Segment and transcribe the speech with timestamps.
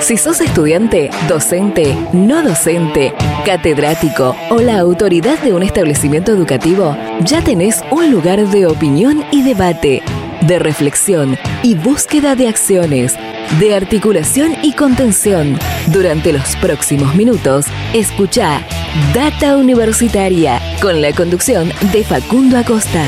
[0.00, 7.42] Si sos estudiante, docente, no docente, catedrático o la autoridad de un establecimiento educativo, ya
[7.42, 10.02] tenés un lugar de opinión y debate,
[10.42, 13.14] de reflexión y búsqueda de acciones,
[13.58, 15.58] de articulación y contención.
[15.86, 18.60] Durante los próximos minutos, escucha
[19.14, 23.04] Data Universitaria con la conducción de Facundo Acosta.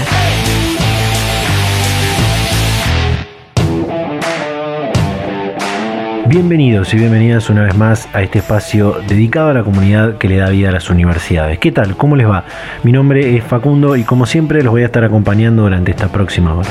[6.29, 10.39] Bienvenidos y bienvenidas una vez más a este espacio dedicado a la comunidad que le
[10.39, 11.61] da vida a las universidades.
[11.61, 11.97] ¿Qué tal?
[11.97, 12.45] ¿Cómo les va?
[12.83, 16.57] Mi nombre es Facundo y como siempre los voy a estar acompañando durante esta próxima
[16.57, 16.69] hora.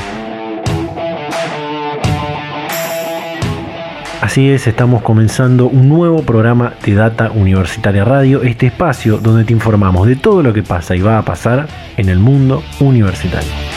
[4.20, 9.54] Así es, estamos comenzando un nuevo programa de Data Universitaria Radio, este espacio donde te
[9.54, 13.75] informamos de todo lo que pasa y va a pasar en el mundo universitario.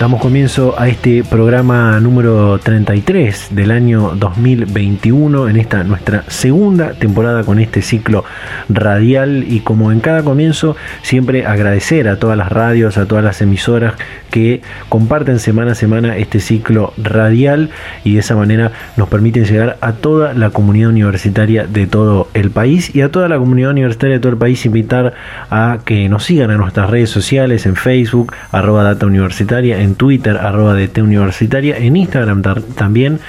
[0.00, 7.44] Damos comienzo a este programa número 33 del año 2021 en esta nuestra segunda temporada
[7.44, 8.24] con este ciclo
[8.70, 9.44] radial.
[9.46, 13.92] Y como en cada comienzo siempre agradecer a todas las radios, a todas las emisoras
[14.30, 17.68] que comparten semana a semana este ciclo radial
[18.02, 22.50] y de esa manera nos permiten llegar a toda la comunidad universitaria de todo el
[22.50, 25.12] país y a toda la comunidad universitaria de todo el país invitar
[25.50, 30.36] a que nos sigan en nuestras redes sociales en Facebook arroba data universitaria en Twitter,
[30.36, 32.42] arroba DT Universitaria, en Instagram
[32.74, 33.20] también,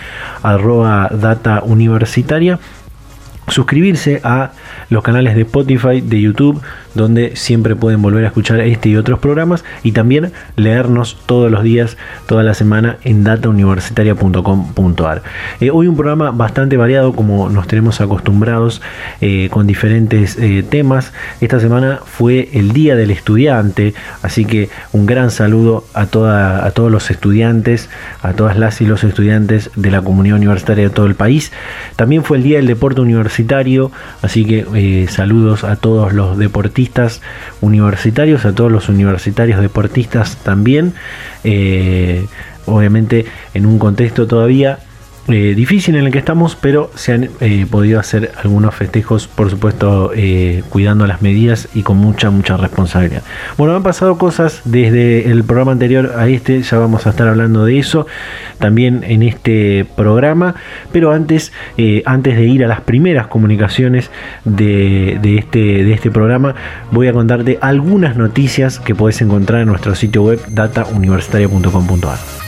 [0.43, 2.59] arroba Data Universitaria.
[3.47, 4.51] Suscribirse a
[4.89, 6.61] los canales de Spotify, de YouTube,
[6.93, 11.63] donde siempre pueden volver a escuchar este y otros programas y también leernos todos los
[11.63, 11.97] días,
[12.27, 15.23] toda la semana en datauniversitaria.com.ar.
[15.59, 18.81] Eh, hoy un programa bastante variado como nos tenemos acostumbrados
[19.21, 21.13] eh, con diferentes eh, temas.
[21.39, 26.91] Esta semana fue el Día del Estudiante, así que un gran saludo a, a todos
[26.91, 27.89] los estudiantes,
[28.21, 31.51] a todas las y los estudiantes de la comunidad universitaria de todo el país.
[31.95, 36.80] También fue el Día del Deporte Universitario, así que saludos a todos los deportistas
[37.61, 40.93] universitarios, a todos los universitarios deportistas también,
[41.43, 42.25] eh,
[42.65, 44.79] obviamente en un contexto todavía
[45.33, 49.49] eh, difícil en el que estamos, pero se han eh, podido hacer algunos festejos, por
[49.49, 53.23] supuesto, eh, cuidando las medidas y con mucha, mucha responsabilidad.
[53.57, 57.65] Bueno, han pasado cosas desde el programa anterior a este, ya vamos a estar hablando
[57.65, 58.07] de eso
[58.59, 60.55] también en este programa,
[60.91, 61.51] pero antes,
[62.05, 64.11] antes de ir a las primeras comunicaciones
[64.45, 66.53] de, este, de este programa,
[66.91, 72.40] voy a contarte algunas noticias que puedes encontrar en nuestro sitio web datauniversitaria.com.ar.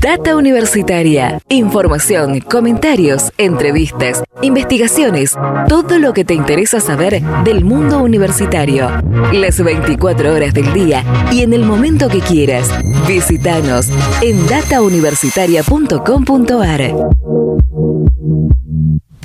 [0.00, 5.36] Data Universitaria, información comentarios, entrevistas, investigaciones,
[5.68, 8.88] todo lo que te interesa saber del mundo universitario.
[9.32, 12.70] Las 24 horas del día y en el momento que quieras.
[13.06, 13.90] Visítanos
[14.22, 16.94] en datauniversitaria.com.ar.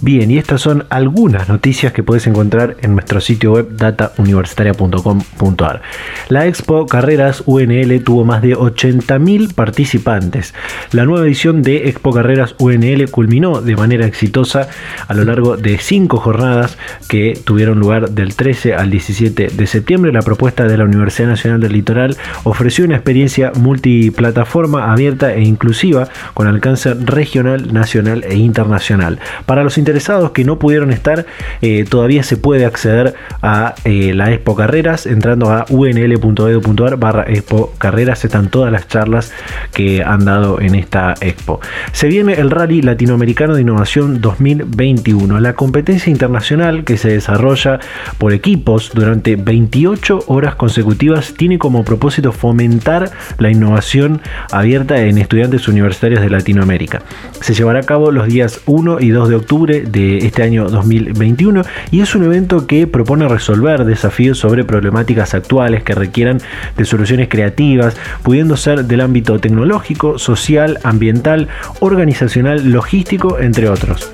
[0.02, 5.82] Bien, y estas son algunas noticias que puedes encontrar en nuestro sitio web datauniversitaria.com.ar.
[6.28, 10.54] La Expo Carreras UNL tuvo más de 80.000 participantes.
[10.92, 14.68] La nueva edición de Expo Carreras UNL culminó de manera exitosa
[15.08, 16.78] a lo largo de cinco jornadas
[17.08, 20.12] que tuvieron lugar del 13 al 17 de septiembre.
[20.12, 26.10] La propuesta de la Universidad Nacional del Litoral ofreció una experiencia multiplataforma abierta e inclusiva
[26.34, 29.20] con alcance regional, nacional e internacional.
[29.46, 31.28] Para los interesados que no pudieron estar,
[31.62, 33.14] eh, todavía se puede acceder
[33.44, 38.26] a eh, la Expo Carreras entrando a unl.edu.ar barra Expo Carreras.
[38.26, 39.32] Están todas las charlas
[39.74, 41.60] que han dado en esta Expo.
[41.92, 47.80] Se viene el Rally Latinoamericano de Innovación 2021, la competencia internacional que se desarrolla
[48.18, 55.68] por equipos durante 28 horas consecutivas tiene como propósito fomentar la innovación abierta en estudiantes
[55.68, 57.04] universitarios de Latinoamérica.
[57.42, 61.64] Se llevará a cabo los días 1 y 2 de octubre de este año 2021
[61.92, 66.40] y es un evento que propone resolver desafíos sobre problemáticas actuales que requieran
[66.78, 71.48] de soluciones creativas, pudiendo ser del ámbito tecnológico, social, ambiental,
[71.80, 74.12] organizacional, logístico, entre otros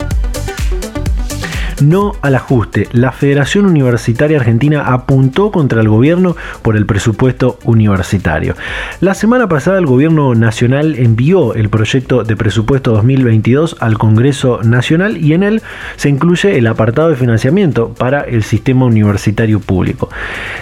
[1.81, 2.87] no al ajuste.
[2.91, 8.55] La Federación Universitaria Argentina apuntó contra el gobierno por el presupuesto universitario.
[8.99, 15.17] La semana pasada el gobierno nacional envió el proyecto de presupuesto 2022 al Congreso Nacional
[15.17, 15.61] y en él
[15.95, 20.09] se incluye el apartado de financiamiento para el sistema universitario público.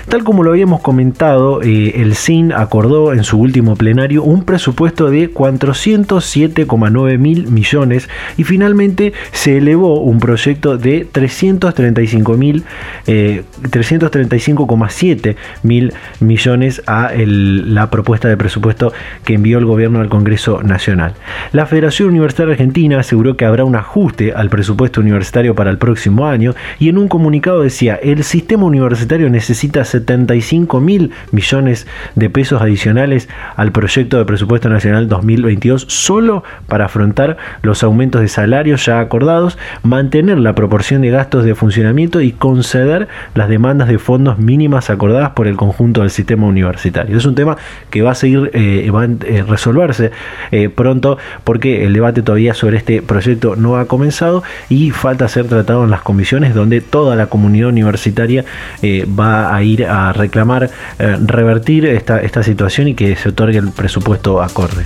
[0.07, 5.09] Tal como lo habíamos comentado, eh, el CIN acordó en su último plenario un presupuesto
[5.09, 12.63] de 407,9 mil millones y finalmente se elevó un proyecto de de 335.000
[13.09, 21.13] 335,7 mil millones a la propuesta de presupuesto que envió el gobierno al Congreso Nacional.
[21.51, 26.27] La Federación Universitaria Argentina aseguró que habrá un ajuste al presupuesto universitario para el próximo
[26.27, 32.61] año y en un comunicado decía, el sistema universitario necesita 75 mil millones de pesos
[32.61, 38.99] adicionales al proyecto de presupuesto nacional 2022 solo para afrontar los aumentos de salarios ya
[38.99, 45.31] acordados, mantener la proporción gastos de funcionamiento y conceder las demandas de fondos mínimas acordadas
[45.31, 47.17] por el conjunto del sistema universitario.
[47.17, 47.57] Es un tema
[47.89, 50.11] que va a seguir, eh, eh, resolverse
[50.51, 55.47] eh, pronto porque el debate todavía sobre este proyecto no ha comenzado y falta ser
[55.47, 58.45] tratado en las comisiones donde toda la comunidad universitaria
[59.17, 64.83] va a ir a reclamar revertir esta situación y que se otorgue el presupuesto acorde.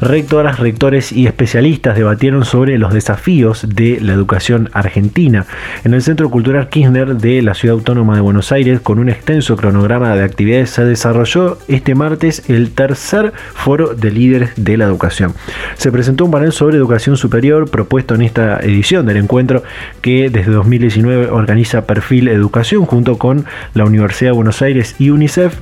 [0.00, 5.44] Rectoras, rectores y especialistas debatieron sobre los desafíos de la educación argentina
[5.84, 9.56] en el Centro Cultural Kirchner de la Ciudad Autónoma de Buenos Aires con un extenso
[9.56, 15.34] cronograma de actividades se desarrolló este martes el tercer foro de líderes de la educación.
[15.76, 19.62] Se presentó un panel sobre educación superior propuesto en esta edición del encuentro
[20.00, 23.44] que desde 2019 organiza Perfil Educación junto con
[23.74, 25.54] la Universidad de Buenos Aires y UNICEF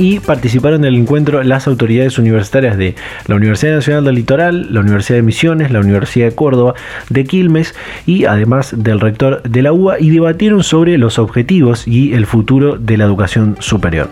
[0.00, 2.94] y participaron del encuentro las autoridades universitarias de
[3.26, 6.74] la Universidad Nacional del Litoral, la Universidad de Misiones, la Universidad de Córdoba,
[7.10, 7.74] de Quilmes
[8.06, 12.78] y además del rector de la UBA y debatieron sobre los objetivos y el futuro
[12.78, 14.08] de la educación superior.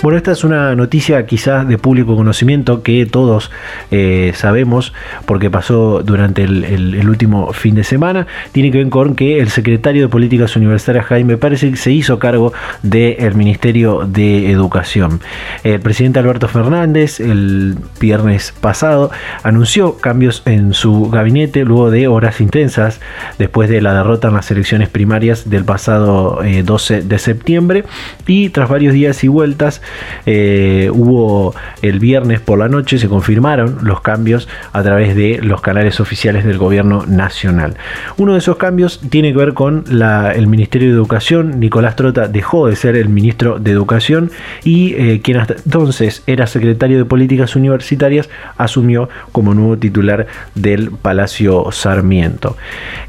[0.00, 3.50] Bueno, esta es una noticia quizás de público conocimiento que todos
[3.90, 4.92] eh, sabemos
[5.26, 8.28] porque pasó durante el, último fin de semana.
[8.52, 12.52] Tiene que ver con que el secretario de Políticas Universitarias Jaime Pérez se hizo cargo
[12.84, 15.20] del Ministerio de Educación.
[15.64, 19.10] El presidente Alberto Fernández el viernes pasado
[19.42, 23.00] anunció cambios en su gabinete luego de horas intensas
[23.38, 27.84] después de la derrota en las elecciones primarias del pasado 12 eh, de septiembre
[28.28, 29.82] y tras varios días y vueltas
[30.26, 35.60] eh, hubo el viernes por la noche, se confirmaron los cambios a través de los
[35.60, 37.76] canales oficiales del gobierno nacional.
[38.16, 41.60] Uno de esos cambios tiene que ver con el Ministerio de Educación.
[41.60, 44.30] Nicolás Trota dejó de ser el ministro de Educación
[44.64, 51.70] y eh, quien entonces era secretario de Políticas Universitarias asumió como nuevo titular del Palacio
[51.70, 52.56] Sarmiento.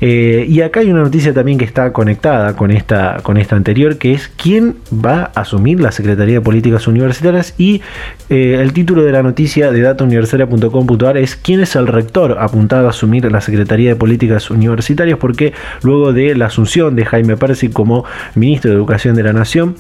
[0.02, 3.98] Eh, y acá hay una noticia también que está conectada con esta, con esta anterior,
[3.98, 7.82] que es quién va a asumir la Secretaría de Políticas universitarias y
[8.30, 12.90] eh, el título de la noticia de datauniversitaria.com.ar es ¿Quién es el rector apuntado a
[12.92, 15.18] asumir la Secretaría de Políticas Universitarias?
[15.18, 18.06] Porque luego de la asunción de Jaime Percy como
[18.36, 19.76] ministro de Educación de la Nación,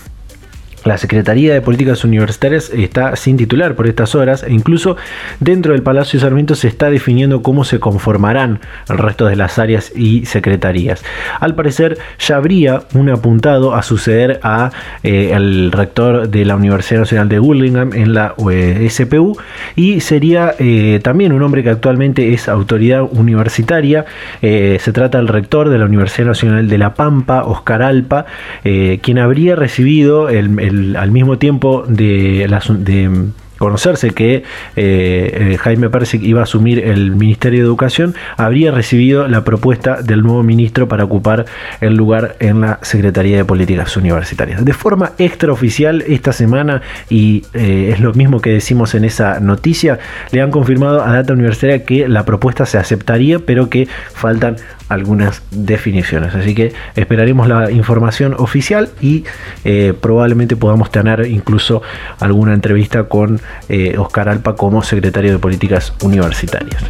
[0.89, 4.97] la Secretaría de Políticas Universitarias está sin titular por estas horas e incluso
[5.39, 8.59] dentro del Palacio de Sarmiento se está definiendo cómo se conformarán
[8.89, 11.03] el resto de las áreas y secretarías.
[11.39, 14.71] Al parecer ya habría un apuntado a suceder a
[15.03, 19.37] eh, el rector de la Universidad Nacional de Burlingame en la eh, SPU
[19.75, 24.05] y sería eh, también un hombre que actualmente es autoridad universitaria.
[24.41, 28.25] se trata del rector de la Universidad Nacional de La Pampa, Oscar Alpa,
[28.63, 30.49] quien habría recibido el
[30.97, 32.47] al mismo tiempo de,
[33.59, 34.43] conocerse que eh,
[34.75, 40.23] eh, Jaime Persic iba a asumir el Ministerio de Educación, habría recibido la propuesta del
[40.23, 41.45] nuevo ministro para ocupar
[41.81, 44.63] el lugar en la Secretaría de Políticas Universitarias.
[44.65, 49.99] De forma extraoficial, esta semana, y eh, es lo mismo que decimos en esa noticia,
[50.31, 54.55] le han confirmado a Data Universitaria que la propuesta se aceptaría, pero que faltan
[54.89, 56.35] algunas definiciones.
[56.35, 59.23] Así que esperaremos la información oficial y
[60.01, 61.81] probablemente podamos tener incluso
[62.19, 66.83] alguna entrevista con eh, Oscar Alpa como secretario de Políticas Universitarias.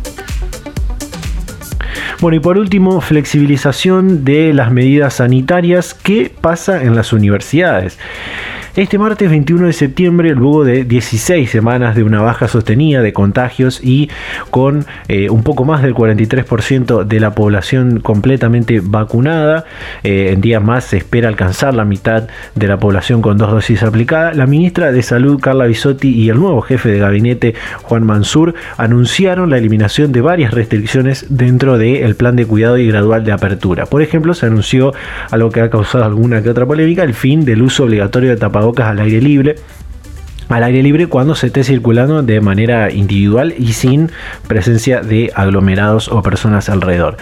[2.20, 5.94] Bueno, y por último, flexibilización de las medidas sanitarias.
[5.94, 7.98] ¿Qué pasa en las universidades?
[8.76, 13.82] Este martes 21 de septiembre, luego de 16 semanas de una baja sostenida de contagios
[13.84, 14.12] y
[14.52, 19.66] con eh, un poco más del 43% de la población completamente vacunada,
[20.04, 23.82] eh, en días más se espera alcanzar la mitad de la población con dos dosis
[23.82, 28.54] aplicadas, la ministra de Salud Carla Bisotti y el nuevo jefe de gabinete Juan Mansur
[28.78, 33.88] anunciaron la eliminación de varias restricciones dentro del plan de cuidado y gradual de apertura.
[33.88, 34.94] Por ejemplo, se anunció
[35.32, 38.88] algo que ha causado alguna que otra polémica, el fin del uso obligatorio de tapabocas
[38.88, 39.56] al aire libre
[40.50, 44.12] al aire libre cuando se esté circulando de manera individual y sin
[44.48, 47.18] presencia de aglomerados o personas alrededor.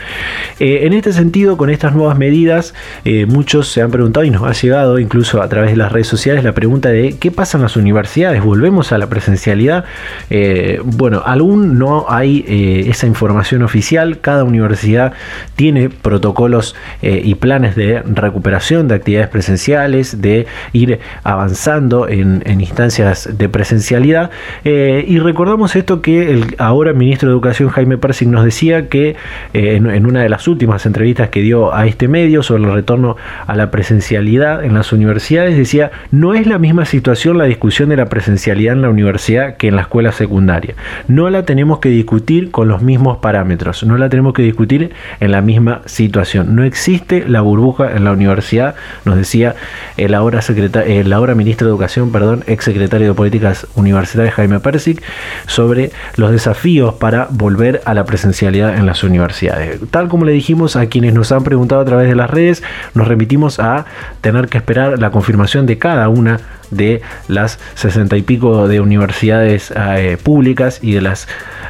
[0.60, 4.44] Eh, en este sentido, con estas nuevas medidas, eh, muchos se han preguntado y nos
[4.44, 7.64] ha llegado incluso a través de las redes sociales la pregunta de qué pasa en
[7.64, 9.84] las universidades, volvemos a la presencialidad.
[10.30, 12.46] Eh, bueno, aún no hay
[12.88, 15.14] esa información oficial, cada universidad
[15.56, 23.50] tiene protocolos y planes de recuperación de actividades presenciales, de ir avanzando en instancias de
[23.50, 24.32] presencialidad.
[24.64, 29.16] Eh, y recordamos esto que el ahora ministro de Educación Jaime Persing nos decía que
[29.54, 33.18] eh, en, una de las últimas entrevistas que dio a este medio sobre el retorno
[33.46, 37.98] a la presencialidad en las universidades, decía, no es la misma situación la discusión de
[37.98, 40.76] la presencialidad en la universidad que en la escuela secundaria.
[41.08, 45.32] No la tenemos que discutir con los mismos parámetros, no la tenemos que discutir en
[45.32, 46.56] la misma situación.
[46.56, 49.56] No existe la burbuja en la universidad, nos decía
[49.98, 50.40] el ahora,
[50.86, 55.02] el ahora ministro de Educación, perdón, ex secretario de Políticas Universitarias Jaime Persic
[55.46, 59.80] sobre los desafíos para volver a la presencialidad en las universidades.
[59.92, 63.08] Tal como le dijimos a quienes nos han preguntado a través de las redes, nos
[63.08, 63.86] remitimos a
[64.22, 66.40] tener que esperar la confirmación de cada una
[66.72, 71.28] de las sesenta y pico de universidades eh, públicas y de las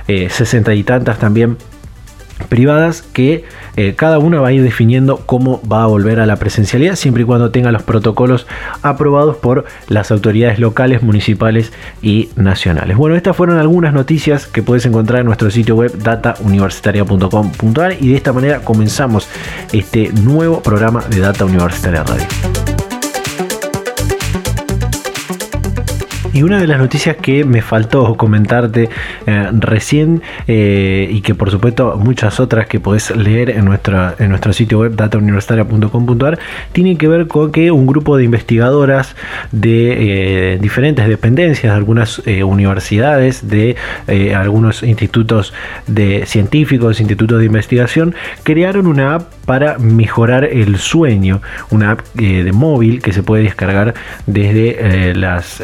[0.07, 1.57] eh, sesenta y tantas también
[2.49, 6.37] privadas que eh, cada una va a ir definiendo cómo va a volver a la
[6.37, 8.47] presencialidad siempre y cuando tenga los protocolos
[8.81, 12.97] aprobados por las autoridades locales, municipales y nacionales.
[12.97, 18.15] Bueno, estas fueron algunas noticias que puedes encontrar en nuestro sitio web datauniversitaria.com.ar y de
[18.15, 19.27] esta manera comenzamos
[19.71, 22.56] este nuevo programa de Data Universitaria Radio.
[26.37, 28.89] Y una de las noticias que me faltó comentarte
[29.25, 34.29] eh, recién eh, y que por supuesto muchas otras que podés leer en, nuestra, en
[34.29, 36.37] nuestro sitio web datauniversitaria.com.ar
[36.73, 39.15] tiene que ver con que un grupo de investigadoras
[39.51, 43.75] de eh, diferentes dependencias, de algunas universidades, de
[44.35, 45.55] algunos institutos
[45.87, 48.13] de científicos, institutos de investigación,
[48.43, 51.41] crearon una app para mejorar el sueño,
[51.71, 53.95] una app de móvil que se puede descargar
[54.27, 55.61] desde las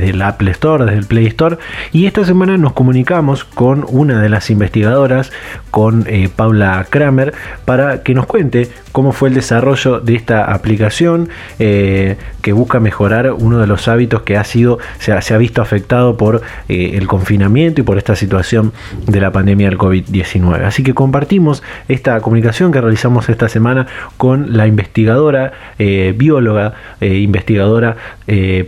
[0.00, 1.58] desde el Apple Store, desde el Play Store.
[1.92, 5.30] Y esta semana nos comunicamos con una de las investigadoras,
[5.70, 11.28] con eh, Paula Kramer, para que nos cuente cómo fue el desarrollo de esta aplicación
[11.58, 16.16] eh, que busca mejorar uno de los hábitos que ha sido, se ha, visto afectado
[16.16, 18.72] por eh, el confinamiento y por esta situación
[19.06, 20.64] de la pandemia del COVID-19.
[20.64, 27.96] Así que compartimos esta comunicación que realizamos esta semana con la investigadora, bióloga, investigadora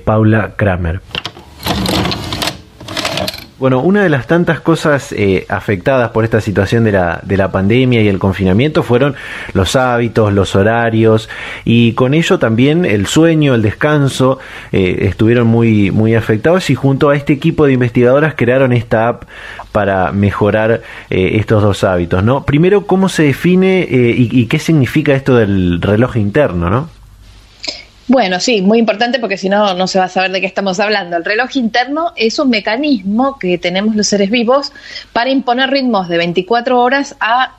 [0.04, 1.00] Paula Kramer.
[3.62, 7.52] Bueno, una de las tantas cosas eh, afectadas por esta situación de la, de la
[7.52, 9.14] pandemia y el confinamiento fueron
[9.52, 11.28] los hábitos, los horarios
[11.64, 14.40] y con ello también el sueño, el descanso
[14.72, 19.26] eh, estuvieron muy, muy afectados y junto a este equipo de investigadoras crearon esta app
[19.70, 22.44] para mejorar eh, estos dos hábitos, ¿no?
[22.44, 27.01] Primero, ¿cómo se define y, y, qué significa esto del reloj interno, ¿no?
[28.08, 30.80] Bueno, sí, muy importante porque si no, no se va a saber de qué estamos
[30.80, 31.16] hablando.
[31.16, 34.72] El reloj interno es un mecanismo que tenemos los seres vivos
[35.12, 37.56] para imponer ritmos de 24 horas a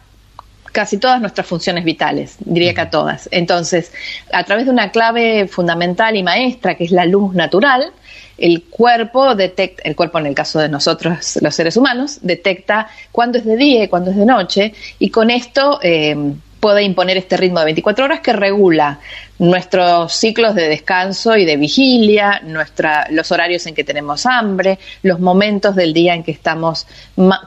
[0.73, 3.29] casi todas nuestras funciones vitales, diría que a todas.
[3.31, 3.93] Entonces,
[4.33, 7.91] a través de una clave fundamental y maestra que es la luz natural,
[8.37, 13.37] el cuerpo detecta, el cuerpo en el caso de nosotros los seres humanos, detecta cuándo
[13.37, 16.33] es de día y cuándo es de noche, y con esto eh,
[16.63, 19.01] puede imponer este ritmo de 24 horas que regula
[19.37, 25.19] nuestros ciclos de descanso y de vigilia, nuestra, los horarios en que tenemos hambre, los
[25.19, 26.87] momentos del día en que estamos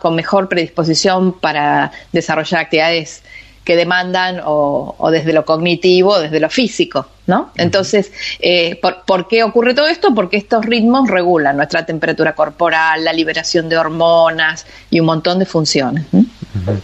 [0.03, 3.23] con mejor predisposición para desarrollar actividades
[3.65, 7.53] que demandan o, desde lo cognitivo o desde lo físico, ¿no?
[7.57, 10.15] Entonces, eh, ¿por, qué ocurre todo esto?
[10.15, 15.47] Porque estos ritmos regulan nuestra temperatura corporal, la liberación de hormonas y un montón de
[15.47, 16.05] funciones.
[16.13, 16.81] Eh,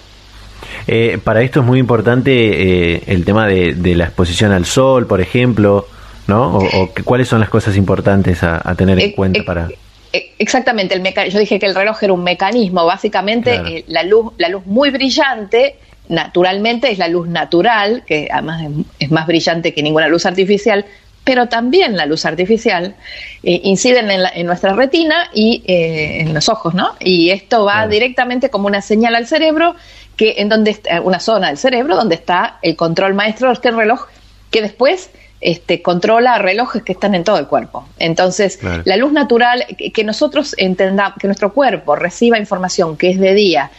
[1.23, 5.87] para esto es muy importante eh, el tema de, la exposición al sol, por ejemplo,
[6.27, 6.59] ¿no?
[6.59, 9.69] O, cuáles son las cosas importantes a, tener en cuenta para...
[10.39, 14.51] Exactamente, el yo dije que el reloj era un mecanismo, básicamente eh, la, luz, la
[14.51, 15.77] luz muy brillante,
[16.09, 18.63] naturalmente es la luz natural, que además
[18.99, 20.85] es, más brillante que ninguna luz artificial,
[21.25, 22.97] pero también la luz artificial
[23.43, 24.01] incide
[24.35, 26.97] en, nuestra retina y en los ojos, ¿no?
[26.99, 29.77] Y esto va directamente como una señal al cerebro
[30.17, 33.71] que en donde está una zona del cerebro donde está el control maestro de este
[33.71, 34.07] reloj
[34.51, 37.89] que después este, controla relojes que están en todo el cuerpo.
[37.99, 43.35] Entonces, la luz natural, que, nosotros entendamos, que nuestro cuerpo reciba información que es de
[43.35, 43.71] día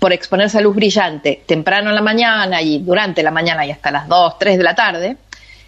[0.00, 3.90] por exponerse a luz brillante temprano en la mañana y durante la mañana y hasta
[3.90, 5.16] las 2, 3 de la tarde,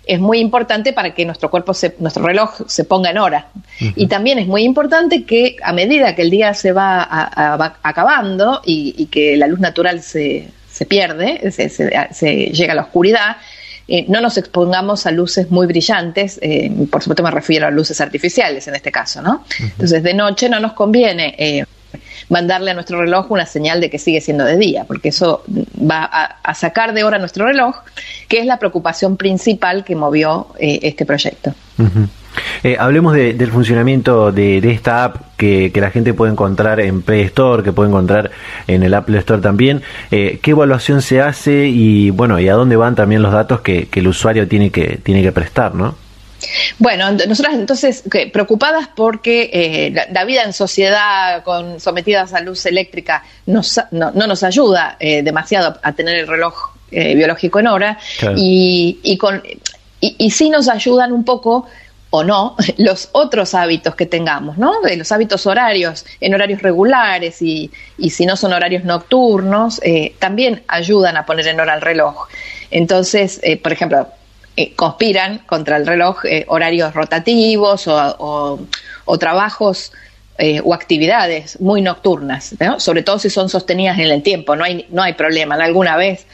[0.09, 3.49] es muy importante para que nuestro cuerpo, se, nuestro reloj se ponga en hora.
[3.79, 7.07] Y también es muy importante que a medida que el día se va,
[7.83, 13.37] acabando y, que la luz natural se, se pierde, se, se, llega a la oscuridad,
[13.87, 18.01] eh, no nos expongamos a luces muy brillantes, eh, por supuesto me refiero a luces
[18.01, 19.45] artificiales en este caso, ¿no?
[19.61, 21.65] Entonces de noche no nos conviene eh,
[22.29, 25.43] mandarle a nuestro reloj una señal de que sigue siendo de día, porque eso
[25.79, 27.77] va a, sacar de hora nuestro reloj,
[28.29, 31.55] que es la preocupación principal que movió este proyecto.
[32.63, 37.63] Eh, hablemos del funcionamiento de, esta app que, la gente puede encontrar en Play Store,
[37.63, 38.31] que puede encontrar
[38.67, 39.83] en el Apple Store también.
[40.11, 43.89] Eh, ¿Qué evaluación se hace y bueno y a dónde van también los datos que,
[43.93, 45.97] el usuario tiene que tiene que prestar, no?
[46.79, 53.25] Bueno, nosotras entonces preocupadas porque eh, la, vida en sociedad con sometidas a luz eléctrica
[53.47, 53.63] no,
[53.93, 57.99] nos ayuda demasiado a tener el reloj biológico en hora
[58.37, 59.43] y, y, con,
[60.01, 61.67] y, y sí nos ayudan un poco
[62.11, 64.81] o no los otros hábitos que tengamos, ¿no?
[64.81, 70.15] De los hábitos horarios, en horarios regulares y, y si no son horarios nocturnos, eh,
[70.19, 72.29] también ayudan a poner en hora el reloj.
[72.71, 74.09] Entonces, eh, por ejemplo,
[74.61, 78.59] eh, conspiran contra el reloj horarios rotativos o,
[79.05, 79.93] o, trabajos
[80.63, 85.03] o actividades muy nocturnas, sobre todo si son sostenidas en el tiempo, no hay, no
[85.03, 85.57] hay problema.
[85.57, 86.27] Alguna vez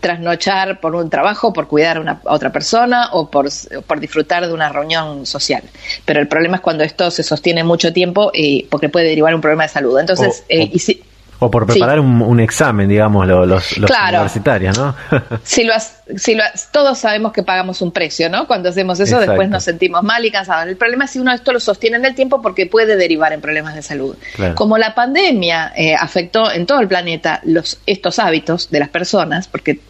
[0.00, 3.48] trasnochar por un trabajo, por cuidar a, una, otra persona o por,
[3.86, 5.62] por, disfrutar de una reunión social.
[6.04, 9.40] Pero el problema es cuando esto se sostiene mucho tiempo y porque puede derivar un
[9.40, 9.98] problema de salud.
[9.98, 11.02] Entonces, o, eh, si,
[11.40, 14.94] o por preparar un, examen, digamos, los, los, universitarios, ¿no?
[15.42, 15.72] si lo,
[16.16, 18.46] si lo, todos sabemos que pagamos un precio, ¿no?
[18.46, 20.68] Cuando hacemos eso, después nos sentimos mal y cansados.
[20.68, 23.40] El problema es si uno esto lo sostiene en el tiempo porque puede derivar en
[23.40, 24.16] problemas de salud.
[24.54, 29.48] Como la pandemia eh, afectó en todo el planeta los, estos hábitos de las personas,
[29.48, 29.80] porque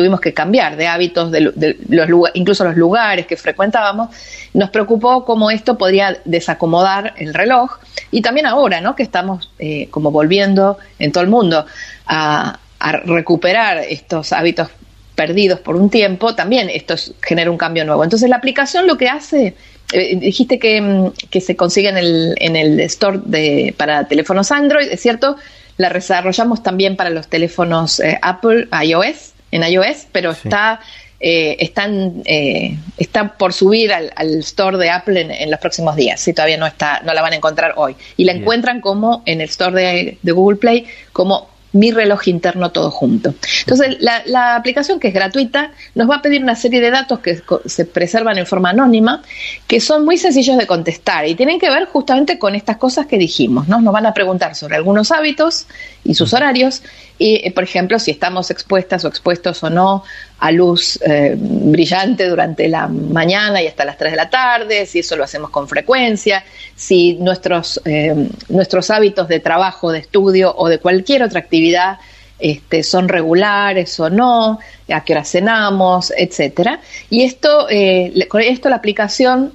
[0.00, 4.08] tuvimos que cambiar de hábitos, de, los, incluso los lugares que frecuentábamos,
[4.54, 7.76] nos preocupó cómo esto podría desacomodar el reloj
[8.10, 8.96] y también ahora, ¿no?
[8.96, 11.66] que estamos eh, como volviendo en todo el mundo
[12.06, 12.58] a,
[13.04, 14.70] recuperar estos hábitos
[15.14, 18.02] perdidos por un tiempo, también esto genera un cambio nuevo.
[18.02, 19.54] Entonces la aplicación lo que hace,
[19.92, 24.50] eh, dijiste que, mm, que, se consigue en el, en el store de, para teléfonos
[24.50, 25.36] Android, es cierto,
[25.76, 30.80] la desarrollamos también para los teléfonos eh, Apple, iOS, en iOS, pero está,
[31.18, 36.20] eh, están, eh, está por subir al, store de Apple en, los próximos días.
[36.20, 37.96] Si todavía no está, no la van a encontrar hoy.
[38.16, 42.70] Y la encuentran como en el store de, de Google Play como mi reloj interno
[42.72, 43.34] todo junto.
[43.60, 47.40] Entonces, la, aplicación que es gratuita nos va a pedir una serie de datos que
[47.66, 49.22] se preservan en forma anónima,
[49.66, 53.18] que son muy sencillos de contestar y tienen que ver justamente con estas cosas que
[53.18, 53.68] dijimos.
[53.68, 53.80] ¿no?
[53.80, 55.66] Nos van a preguntar sobre algunos hábitos
[56.04, 56.82] y sus horarios,
[57.22, 60.04] y, por ejemplo, si estamos expuestas o expuestos o no
[60.38, 65.00] a luz eh, brillante durante la mañana y hasta las 3 de la tarde, si
[65.00, 66.42] eso lo hacemos con frecuencia,
[66.74, 68.14] si nuestros, eh,
[68.48, 71.98] nuestros hábitos de trabajo, de estudio o de cualquier otra actividad
[72.38, 76.80] este, son regulares o no, a qué hora cenamos, etcétera.
[77.10, 79.52] Y esto, eh, con esto la aplicación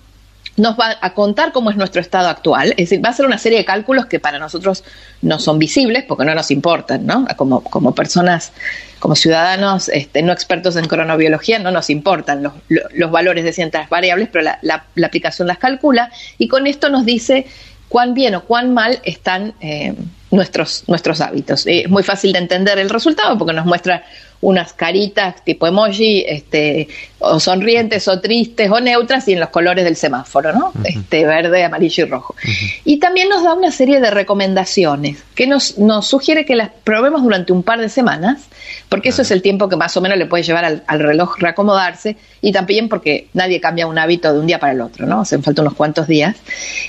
[0.57, 2.71] nos va a contar cómo es nuestro estado actual.
[2.71, 4.83] Es decir, va a ser una serie de cálculos que para nosotros
[5.21, 7.25] no son visibles porque no nos importan, ¿no?
[7.35, 8.53] Como, como personas,
[8.99, 13.89] como ciudadanos este, no expertos en cronobiología, no nos importan los, los valores de ciertas
[13.89, 17.47] variables, pero la, aplicación las calcula y con esto nos dice
[17.89, 19.93] cuán bien o cuán mal están eh,
[20.35, 21.65] nuestros, nuestros hábitos.
[21.65, 24.03] Es muy fácil de entender el resultado porque nos muestra
[24.41, 26.87] unas caritas tipo emoji, este,
[27.19, 30.71] o sonrientes o tristes o neutras y en los colores del semáforo, ¿no?
[30.83, 32.35] este, verde, amarillo y rojo.
[32.83, 37.23] Y también nos da una serie de recomendaciones que nos, nos sugiere que las probemos
[37.23, 38.43] durante un par de semanas,
[38.89, 42.17] porque eso es el tiempo que más o menos le puede llevar al, reloj reacomodarse
[42.41, 45.21] y también porque nadie cambia un hábito de un día para el otro, ¿no?
[45.21, 46.35] Hacen falta unos cuantos días.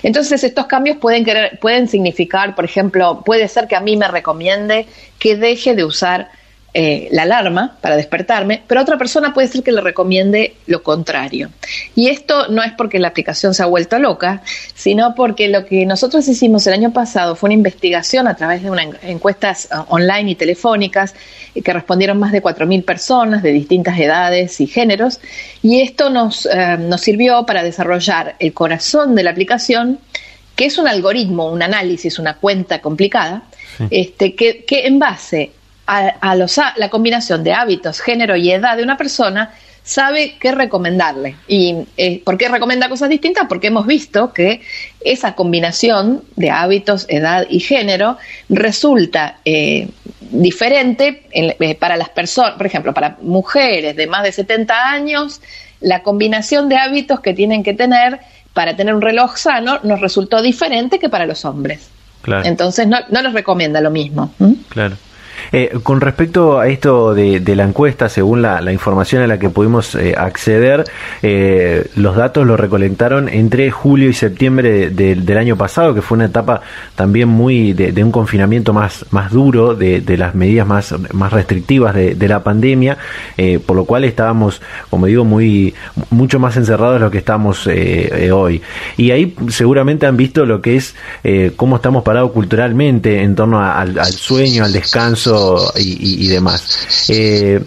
[0.02, 4.08] Entonces estos cambios pueden, querer, pueden significar, por ejemplo, puede ser que a mí me
[4.08, 4.86] recomiende
[5.18, 6.30] que deje de usar
[6.72, 11.50] eh, la alarma para despertarme, pero otra persona puede ser que le recomiende lo contrario.
[11.94, 14.40] Y esto no es porque la aplicación se ha vuelto loca,
[14.74, 18.70] sino porque lo que nosotros hicimos el año pasado fue una investigación a través de
[19.02, 21.14] encuestas uh, online y telefónicas
[21.54, 25.20] eh, que respondieron más de 4.000 personas de distintas edades y géneros,
[25.62, 29.98] y esto nos, eh, nos sirvió para desarrollar el corazón de la aplicación
[30.56, 33.42] que es un algoritmo, un análisis, una cuenta complicada,
[33.90, 35.52] este, que, que, en base
[35.86, 41.36] a, los, la combinación de hábitos, género y edad de una persona, sabe qué recomendarle.
[41.46, 43.46] ¿Y eh, por qué recomienda cosas distintas?
[43.48, 44.62] Porque hemos visto que
[45.00, 48.16] esa combinación de hábitos, edad y género
[48.48, 49.88] resulta eh,
[50.20, 55.40] diferente eh, para las personas, por ejemplo, para mujeres de más de 70 años,
[55.80, 58.18] la combinación de hábitos que tienen que tener
[58.56, 61.90] para tener un reloj sano nos resultó diferente que para los hombres.
[62.42, 64.32] Entonces no, no les recomienda lo mismo.
[64.70, 64.96] Claro.
[65.52, 69.94] Eh, con respecto a esto de, la encuesta, según la, información a la que pudimos
[69.94, 70.84] eh, acceder,
[71.22, 76.26] eh, los datos los recolectaron entre julio y septiembre del año pasado, que fue una
[76.26, 76.60] etapa
[76.94, 82.26] también muy de, un confinamiento más, más duro, de, las medidas más, más restrictivas de,
[82.26, 82.98] la pandemia,
[83.66, 85.74] por lo cual estábamos, como digo, muy
[86.10, 87.68] mucho más encerrados de lo que estamos
[88.32, 88.62] hoy.
[88.96, 90.94] Y ahí seguramente han visto lo que es
[91.54, 95.35] cómo estamos parados culturalmente en torno al sueño, al descanso,
[95.76, 97.08] y, demás.
[97.08, 97.62] Eh,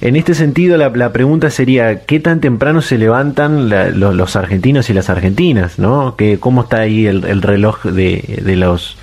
[0.00, 3.68] en este sentido, la, pregunta sería, ¿qué tan temprano se levantan
[3.98, 5.78] los, argentinos y las argentinas?
[5.78, 6.16] ¿no?
[6.16, 8.22] ¿Que, ¿Cómo está ahí el, reloj de,
[8.56, 8.96] los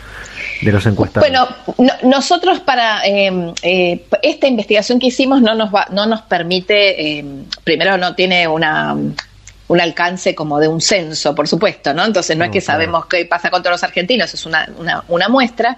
[0.61, 1.29] de los encuestados?
[1.29, 1.47] Bueno,
[2.03, 7.45] nosotros para em, eh, esta investigación que hicimos no nos va, no nos permite, em,
[7.63, 8.95] primero no tiene una
[9.67, 12.05] un alcance como de un censo, por supuesto, ¿no?
[12.05, 15.27] Entonces no, es que sabemos qué pasa con todos los argentinos, es una, una, una
[15.27, 15.75] muestra.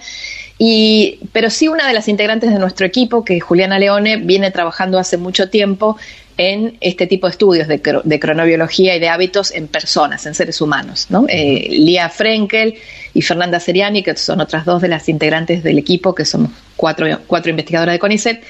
[0.61, 4.51] Y, pero sí una de las integrantes de nuestro equipo, que es Juliana Leone, viene
[4.51, 5.97] trabajando hace mucho tiempo
[6.35, 10.59] en este tipo de estudios de, de cronobiología y de hábitos en personas, en seres
[10.61, 11.07] humanos.
[11.09, 11.25] ¿no?
[11.29, 12.75] Eh, Lía Frenkel
[13.13, 17.07] y Fernanda Seriani, que son otras dos de las integrantes del equipo, que somos cuatro,
[17.25, 18.43] cuatro investigadoras de CONICET,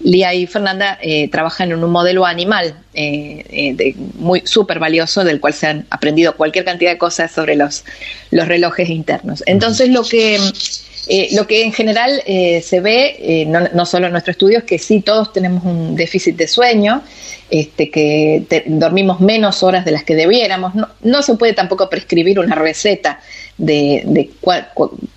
[0.00, 5.52] Lía y Fernanda eh, trabajan en un modelo animal eh, muy súper valioso del cual
[5.52, 7.84] se han aprendido cualquier cantidad de cosas sobre los,
[8.30, 9.44] los relojes internos.
[9.46, 10.38] Entonces lo que
[11.08, 14.64] eh, lo que en general eh, se ve, eh, no, solo en nuestro estudio, es
[14.64, 17.02] que sí, todos tenemos un déficit de sueño,
[17.50, 20.72] este, que dormimos menos horas de las que debiéramos.
[21.02, 23.20] No, se puede tampoco prescribir una receta
[23.58, 24.30] de,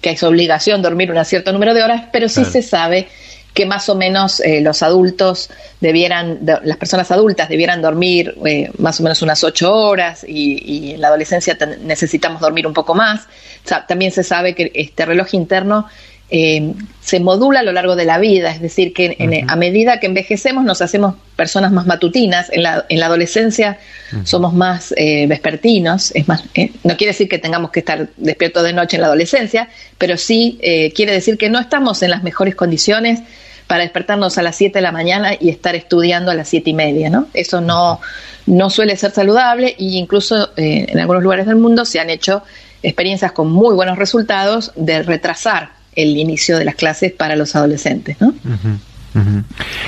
[0.02, 3.08] que es obligación dormir un cierto número de horas, pero sí se sabe
[3.56, 9.00] que más o menos eh, los adultos debieran, las personas adultas debieran dormir eh, más
[9.00, 13.22] o menos unas ocho horas y, en la adolescencia necesitamos dormir un poco más.
[13.66, 15.88] También se sabe que este reloj interno
[16.30, 20.08] eh, se modula a lo largo de la vida, es decir, que a medida que
[20.08, 23.78] envejecemos nos hacemos personas más matutinas, en la, en la adolescencia
[24.24, 26.44] somos más vespertinos, es más,
[26.84, 30.58] no quiere decir que tengamos que estar despiertos de noche en la adolescencia, pero sí
[30.96, 33.22] quiere decir que no estamos en las mejores condiciones
[33.68, 36.74] para despertarnos a las 7 de la mañana y estar estudiando a las 7 y
[36.74, 37.28] media, ¿no?
[37.34, 38.00] Eso no,
[38.46, 42.44] no suele ser saludable e incluso eh, en algunos lugares del mundo se han hecho
[42.84, 48.18] experiencias con muy buenos resultados de retrasar el inicio de las clases para los adolescentes,
[48.20, 48.34] ¿no?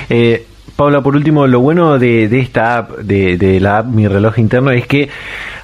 [0.08, 4.38] Eh, Paula, por último, lo bueno de, esta app, de, de, la app Mi Reloj
[4.38, 5.08] Interno, es que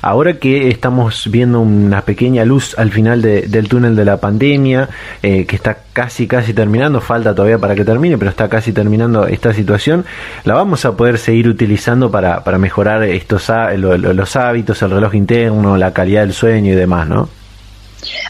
[0.07, 4.90] Ahora que estamos viendo una pequeña luz al final del túnel de la pandemia,
[5.23, 9.27] eh, que está casi, casi terminando, falta todavía para que termine, pero está casi terminando
[9.27, 10.05] esta situación,
[10.45, 15.79] la vamos a poder seguir utilizando para, para mejorar estos los hábitos, el reloj interno,
[15.79, 17.31] la calidad del sueño y demás, ¿no?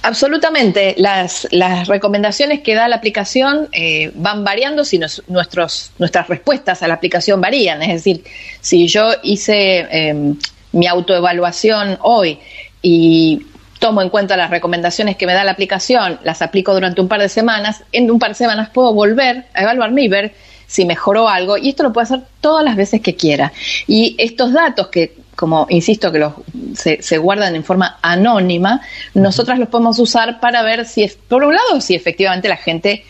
[0.03, 0.95] Absolutamente.
[0.97, 6.87] Las, las, recomendaciones que da la aplicación eh, van variando si nuestros, nuestras respuestas a
[6.87, 7.83] la aplicación varían.
[7.83, 8.23] Es decir,
[8.61, 10.37] si yo hice em,
[10.75, 12.39] mi autoevaluación hoy
[12.83, 13.47] y
[13.79, 17.21] tomo en cuenta las recomendaciones que me da la aplicación, las aplico durante un par
[17.21, 20.35] de semanas, en un par de semanas puedo volver a evaluarme y ver
[20.67, 23.53] si mejoró algo y esto lo puedo hacer todas las veces que quiera.
[23.87, 26.33] Y estos datos que, como insisto, que los,
[26.75, 28.81] se, guardan en forma anónima,
[29.13, 33.05] nosotras los podemos usar para ver si, es, por un lado, si efectivamente la gente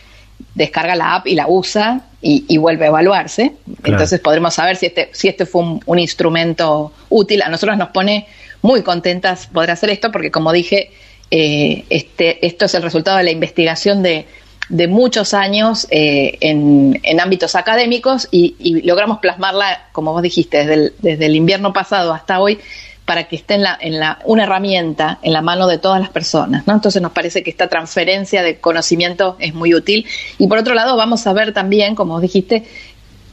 [0.55, 3.53] descarga la app y la usa y, vuelve a evaluarse.
[3.83, 7.43] Entonces podremos saber si este, si este fue un, instrumento útil.
[7.43, 8.25] A nosotros nos pone
[8.63, 10.91] muy contentas poder hacer esto porque, como dije,
[11.29, 14.25] eh, este, esto es el resultado de la investigación de,
[14.69, 20.73] de muchos años eh, en, en, ámbitos académicos y, logramos plasmarla, como vos dijiste, desde
[20.73, 22.59] el, desde el invierno pasado hasta hoy
[23.05, 26.09] para que esté en la, en la, una herramienta en la mano de todas las
[26.09, 26.65] personas.
[26.67, 26.73] ¿no?
[26.73, 30.05] Entonces nos parece que esta transferencia de conocimiento es muy útil.
[30.37, 32.65] Y por otro lado, vamos a ver también, como dijiste,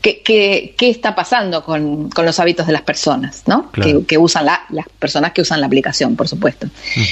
[0.03, 3.71] qué, qué, qué está pasando con, con, los hábitos de las personas, ¿no?
[3.73, 6.67] Que, usan la, las personas que usan la aplicación, por supuesto.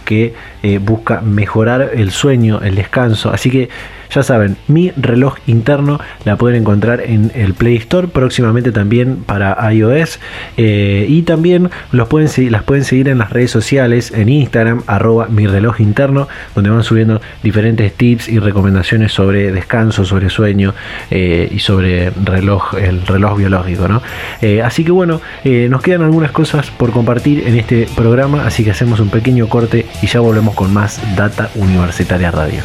[0.05, 3.31] que eh, busca mejorar el sueño, el descanso.
[3.31, 3.69] Así que
[4.09, 9.71] ya saben, mi reloj interno la pueden encontrar en el Play Store, próximamente también para
[9.71, 10.19] iOS.
[10.57, 15.27] Eh, y también los pueden, las pueden seguir en las redes sociales, en Instagram, arroba
[15.27, 20.73] mi reloj interno, donde van subiendo diferentes tips y recomendaciones sobre descanso, sobre sueño
[21.11, 23.87] eh, y sobre reloj, el reloj biológico.
[23.87, 24.01] ¿no?
[24.41, 28.71] Eh, así que bueno, nos quedan algunas cosas por compartir en este programa, así que
[28.71, 32.61] hacemos un pequeño corte y ya volvemos con más Data Universitaria Radio.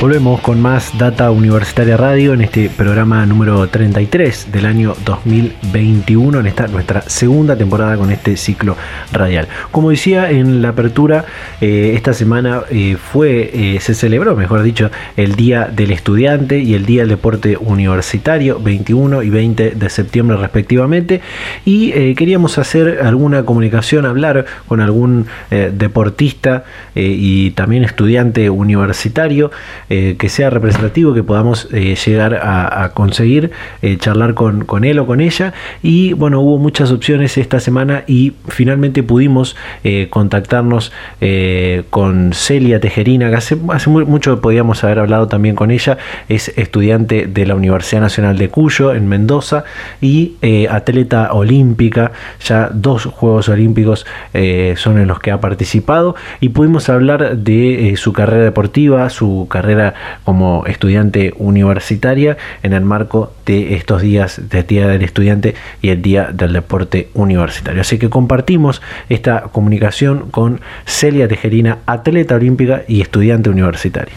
[0.00, 6.46] Volvemos con más Data Universitaria Radio en este programa número 33 del año 2021, en
[6.46, 8.76] esta nuestra segunda temporada con este ciclo
[9.10, 9.48] radial.
[9.72, 11.24] Como decía en la apertura,
[11.60, 16.74] eh, esta semana eh, fue, eh, se celebró, mejor dicho, el Día del Estudiante y
[16.74, 21.22] el Día del Deporte Universitario, 21 y 20 de septiembre respectivamente,
[21.64, 26.62] y queríamos hacer alguna comunicación, hablar con algún deportista
[26.94, 29.50] y también estudiante universitario.
[29.90, 35.06] Eh, que sea representativo, que podamos eh, llegar a, conseguir eh, charlar con, él o
[35.06, 35.54] con ella.
[35.82, 39.56] Y bueno, hubo muchas opciones esta semana y finalmente pudimos
[40.10, 40.92] contactarnos
[41.90, 45.96] con Celia Tejerina, que hace, hace mucho podíamos haber hablado también con ella.
[46.28, 49.64] Es estudiante de la Universidad Nacional de Cuyo en Mendoza
[50.00, 50.36] y
[50.68, 52.12] atleta olímpica.
[52.44, 54.06] Ya dos Juegos Olímpicos
[54.76, 59.77] son en los que ha participado y pudimos hablar de su carrera deportiva, su carrera
[60.24, 66.02] como estudiante universitaria en el marco de estos días de Día del Estudiante y el
[66.02, 67.80] Día del Deporte Universitario.
[67.80, 74.14] Así que compartimos esta comunicación con Celia Tejerina, atleta olímpica y estudiante universitaria.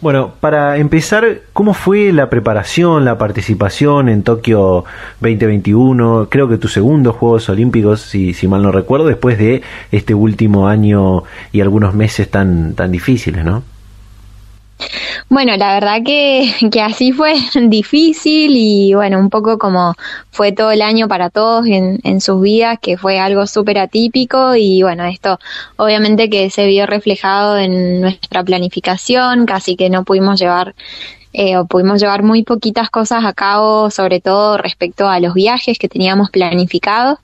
[0.00, 4.84] Bueno, para empezar, ¿cómo fue la preparación, la participación en Tokio
[5.20, 6.28] 2021?
[6.30, 10.68] Creo que tus segundos Juegos Olímpicos, si, si mal no recuerdo, después de este último
[10.68, 13.64] año y algunos meses tan, tan difíciles, ¿no?
[15.28, 17.34] Bueno, la verdad que, que, así fue
[17.68, 19.94] difícil y bueno, un poco como
[20.30, 24.54] fue todo el año para todos en, en sus vidas, que fue algo súper atípico
[24.54, 25.38] y bueno, esto
[25.76, 30.74] obviamente que se vio reflejado en nuestra planificación, casi que no pudimos llevar
[31.40, 35.88] eh, pudimos llevar muy poquitas cosas a cabo, sobre todo respecto a los viajes que
[35.88, 37.20] teníamos planificados.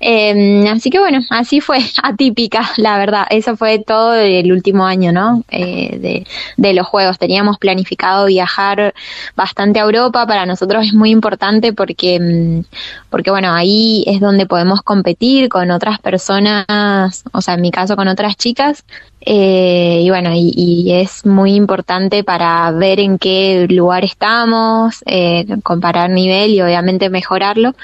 [0.00, 3.24] Em, así que bueno, así fue atípica, la verdad.
[3.30, 5.44] Eso fue todo el último año, ¿no?
[5.48, 7.20] Eh, de, de, los Juegos.
[7.20, 8.94] Teníamos planificado viajar
[9.36, 10.26] bastante a Europa.
[10.26, 12.64] Para nosotros es muy importante porque, mm,
[13.10, 17.94] porque bueno, ahí es donde podemos competir con otras personas, o sea, en mi caso
[17.94, 18.84] con otras chicas.
[19.24, 26.10] Eh, y bueno, y, es muy importante para ver en qué lugar estamos, eh, comparar
[26.10, 27.74] nivel y obviamente mejorarlo.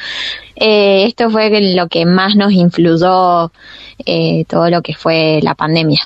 [0.56, 3.52] Eh, esto fue lo que más nos influyó
[4.48, 6.00] todo lo que fue la pandemia.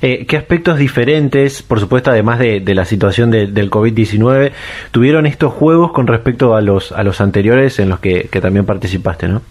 [0.00, 4.52] ¿Qué aspectos diferentes, por supuesto, además de, la situación del COVID-19,
[4.90, 8.64] tuvieron estos juegos con respecto a los, a los anteriores en los que, que también
[8.64, 9.42] participaste, no?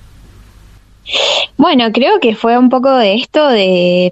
[1.58, 4.12] Bueno, creo que fue un poco de esto, de,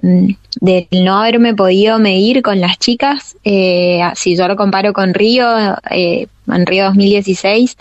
[0.91, 3.37] no haberme podido medir con las chicas.
[3.43, 5.45] Eh, si yo lo comparo con Río,
[5.91, 7.77] eh, en Río 2016,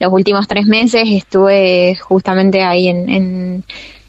[0.00, 3.64] los últimos tres meses estuve justamente ahí en, en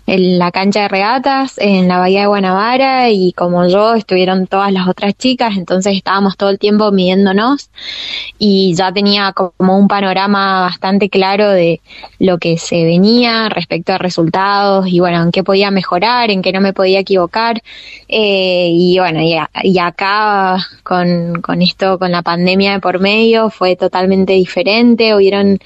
[0.07, 4.87] la cancha de regatas en la bahía de Guanabara y como yo estuvieron todas las
[4.87, 7.69] otras chicas, entonces estábamos todo el tiempo midiéndonos
[8.39, 11.81] y ya tenía como un panorama bastante claro de
[12.19, 16.53] lo que se venía respecto a resultados y bueno, en qué podía mejorar, en qué
[16.53, 17.61] no me podía equivocar
[18.07, 23.75] eh, y bueno, y, acá con, con esto, con la pandemia de por medio fue
[23.75, 25.59] totalmente diferente, hubieron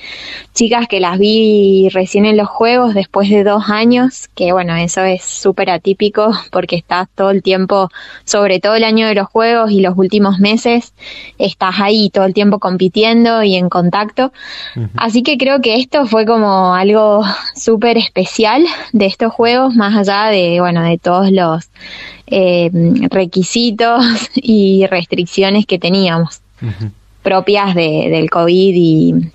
[0.55, 5.03] chicas que las vi recién en los juegos después de dos años que bueno, eso
[5.03, 7.89] es súper atípico porque estás todo el tiempo,
[8.23, 10.93] sobre todo el año de los juegos y los últimos meses,
[11.37, 14.31] estás ahí todo el tiempo compitiendo y en contacto.
[14.95, 17.23] Así que creo que esto fue como algo
[17.55, 21.69] súper especial de estos juegos, más allá de, bueno, de todos los
[22.27, 22.71] eh,
[23.09, 24.03] requisitos
[24.35, 26.41] y restricciones que teníamos
[27.21, 29.31] propias de, del COVID y,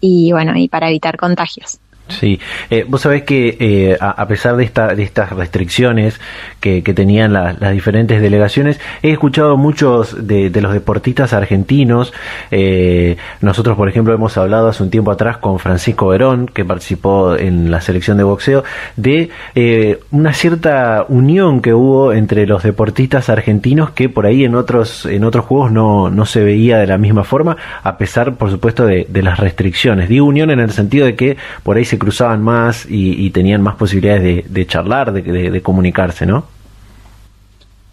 [0.00, 1.78] y bueno, y para evitar contagios.
[2.08, 2.38] Sí,
[2.70, 6.20] eh, vos sabés que eh, a, pesar de, esta, de estas restricciones
[6.60, 12.12] que, tenían las diferentes delegaciones, he escuchado muchos de, los deportistas argentinos.
[12.50, 17.36] Eh, nosotros, por ejemplo, hemos hablado hace un tiempo atrás con Francisco Verón, que participó
[17.36, 18.64] en la selección de boxeo,
[18.96, 19.30] de
[20.12, 25.24] una cierta unión que hubo entre los deportistas argentinos que por ahí en otros, en
[25.24, 29.06] otros juegos no, no se veía de la misma forma, a pesar, por supuesto, de,
[29.08, 30.08] de las restricciones.
[30.08, 33.76] Digo unión en el sentido de que por ahí se cruzaban más y, tenían más
[33.76, 36.44] posibilidades de, charlar, de, comunicarse, ¿no?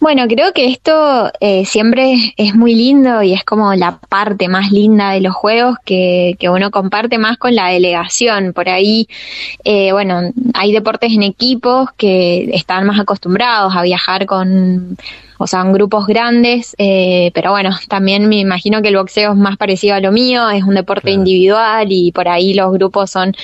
[0.04, 4.70] Bueno, creo que esto eh, siempre es muy lindo y es como la parte más
[4.70, 8.52] linda de los juegos que, uno comparte más con la delegación.
[8.52, 9.08] Por ahí,
[9.64, 14.98] eh, bueno, hay deportes en equipos que están más acostumbrados a viajar con,
[15.38, 19.38] o sea, en grupos grandes, eh, pero bueno, también me imagino que el boxeo es
[19.38, 23.34] más parecido a lo mío, es un deporte individual y por ahí los grupos son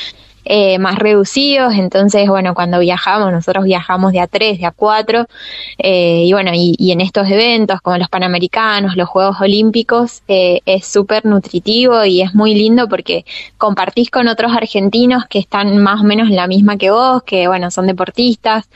[0.44, 5.26] eh, más reducidos, entonces, bueno, cuando viajamos, nosotros viajamos de a tres, de a cuatro,
[5.78, 10.86] eh, y bueno, y, en estos eventos como los Panamericanos, los Juegos Olímpicos, eh, es
[10.86, 13.24] súper nutritivo y es muy lindo porque
[13.58, 17.46] compartís con otros argentinos que están más o menos en la misma que vos, que
[17.46, 18.68] bueno, son deportistas,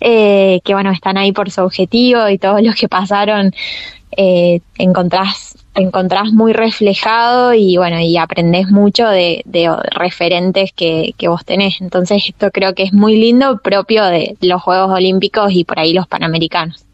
[0.00, 3.52] que bueno, están ahí por su objetivo y todos los que pasaron,
[4.76, 9.42] encontrás encontrás muy reflejado y bueno, y aprendés mucho de,
[9.90, 11.80] referentes que, que, vos tenés.
[11.80, 15.92] Entonces esto creo que es muy lindo, propio de los Juegos Olímpicos y por ahí
[15.92, 16.84] los Panamericanos.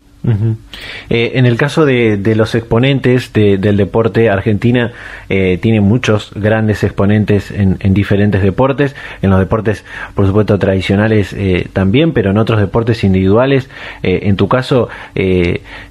[1.11, 4.93] Eh, en el caso de, los exponentes del deporte, Argentina
[5.29, 11.69] eh, tiene muchos grandes exponentes en, diferentes deportes, en los deportes, por supuesto, tradicionales eh,
[11.73, 13.69] también, pero en otros deportes individuales.
[14.03, 14.89] en tu caso,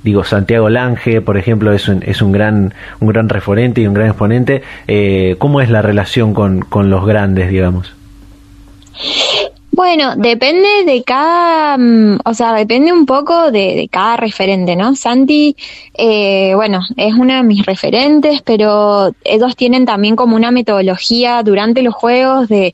[0.03, 3.93] digo, Santiago Lange, por ejemplo, es un, es un, gran, un gran referente y un
[3.93, 4.63] gran exponente.
[5.37, 7.93] ¿Cómo es la relación con, con los grandes, digamos?
[9.77, 14.95] Bueno, depende de cada, mm, o sea, depende un poco de, cada referente, ¿no?
[14.95, 15.55] Santi,
[15.93, 21.83] eh, bueno, es uno de mis referentes, pero ellos tienen también como una metodología durante
[21.83, 22.73] los juegos de,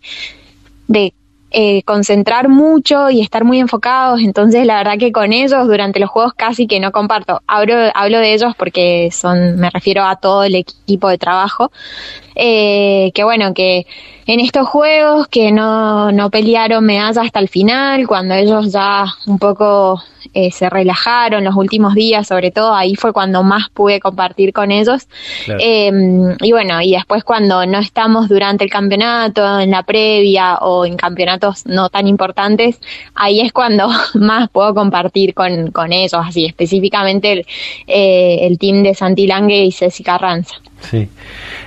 [0.87, 1.13] de
[1.51, 4.21] eh, concentrar mucho y estar muy enfocados.
[4.21, 7.41] Entonces, la verdad que con ellos durante los juegos casi que no comparto.
[7.47, 11.69] Hablo, hablo de ellos porque son, me refiero a todo el equipo de trabajo.
[12.35, 13.85] Eh, que bueno, que
[14.25, 19.37] en estos juegos que no, no pelearon medallas hasta el final, cuando ellos ya un
[19.37, 20.01] poco
[20.33, 24.71] eh, se relajaron los últimos días, sobre todo ahí fue cuando más pude compartir con
[24.71, 25.07] ellos.
[25.59, 30.85] Em, y bueno, y después cuando no estamos durante el campeonato, en la previa o
[30.85, 32.79] en campeonatos no tan importantes,
[33.15, 37.45] ahí es cuando más puedo compartir con, con ellos, así específicamente el,
[37.87, 40.55] eh, el team de Santi Lange y Ceci Carranza.
[40.89, 41.07] Sí.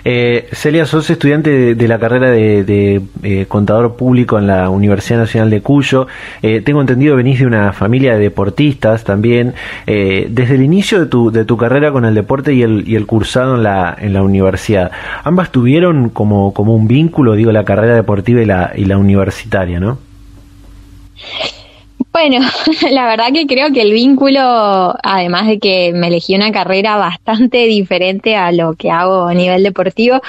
[0.04, 5.50] Eh, Celia, sos estudiante de, la carrera de, eh, contador público en la Universidad Nacional
[5.50, 6.06] de Cuyo.
[6.42, 9.54] Eh, tengo entendido venís de una familia de deportistas también.
[9.86, 12.94] Eh, desde el inicio de tu, de tu carrera con el deporte y el, y
[12.94, 14.90] el cursado en la, en la universidad,
[15.24, 19.80] ambas tuvieron como, como un vínculo, digo, la carrera deportiva y la, y la universitaria,
[19.80, 19.98] ¿no?
[22.16, 22.38] Bueno,
[22.92, 24.40] la verdad que creo que el vínculo,
[25.02, 29.62] además de que me elegí una carrera bastante diferente a lo que hago a nivel
[29.62, 30.22] deportivo,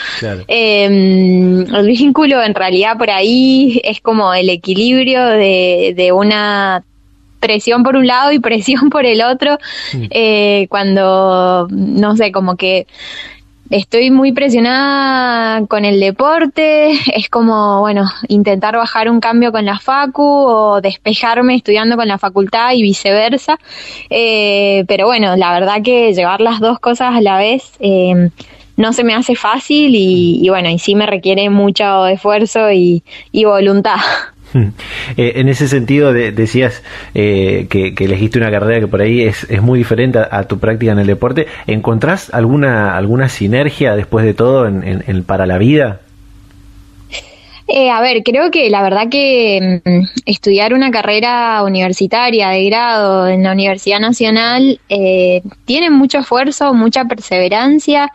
[0.49, 6.83] em, el vínculo en realidad por ahí es como el equilibrio de, de una
[7.39, 9.57] presión por un lado y presión por el otro,
[9.93, 12.85] eh, cuando, no sé, como que
[13.69, 19.79] estoy muy presionada con el deporte, es como, bueno, intentar bajar un cambio con la
[19.79, 23.59] facu o despejarme estudiando con la facultad y viceversa.
[24.09, 28.29] Eh, pero bueno, la verdad que llevar las dos cosas a la vez eh,
[28.77, 33.03] no se me hace fácil y, bueno, y sí me requiere mucho esfuerzo y,
[33.33, 33.97] voluntad.
[34.53, 36.83] Eh, en ese sentido, decías
[37.13, 40.91] eh, que, elegiste una carrera que por ahí es, es muy diferente a, tu práctica
[40.91, 41.47] en el deporte.
[41.67, 46.01] ¿Encontrás alguna, alguna sinergia después de todo en, para la vida?
[47.67, 53.27] Eh, a ver, creo que la verdad que mm, estudiar una carrera universitaria de grado
[53.27, 54.79] en la Universidad Nacional
[55.65, 58.11] tiene mucho esfuerzo, mucha perseverancia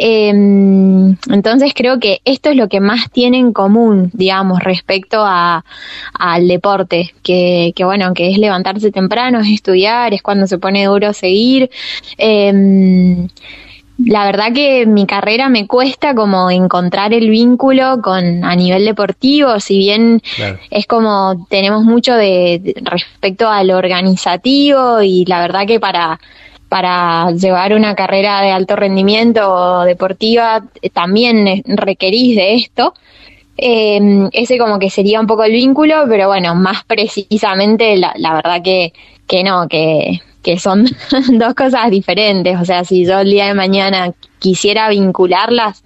[0.00, 5.64] Em, entonces creo que esto es lo que más tiene en común, digamos, respecto a,
[6.14, 10.86] al deporte, que, que, bueno, que es levantarse temprano, es estudiar, es cuando se pone
[10.86, 11.68] duro seguir.
[12.16, 13.28] Em,
[13.98, 19.58] la verdad que mi carrera me cuesta como encontrar el vínculo con a nivel deportivo,
[19.58, 20.22] si bien
[20.70, 26.20] es como tenemos mucho de, respecto al organizativo y la verdad que para
[26.68, 32.94] para llevar una carrera de alto rendimiento deportiva eh, también requerís de esto.
[33.56, 38.34] Eh, ese como que sería un poco el vínculo, pero bueno, más precisamente la, la
[38.34, 38.92] verdad que,
[39.26, 40.86] que no, que, que son
[41.32, 42.58] dos cosas diferentes.
[42.60, 45.82] O sea, si yo el día de mañana quisiera vincularlas,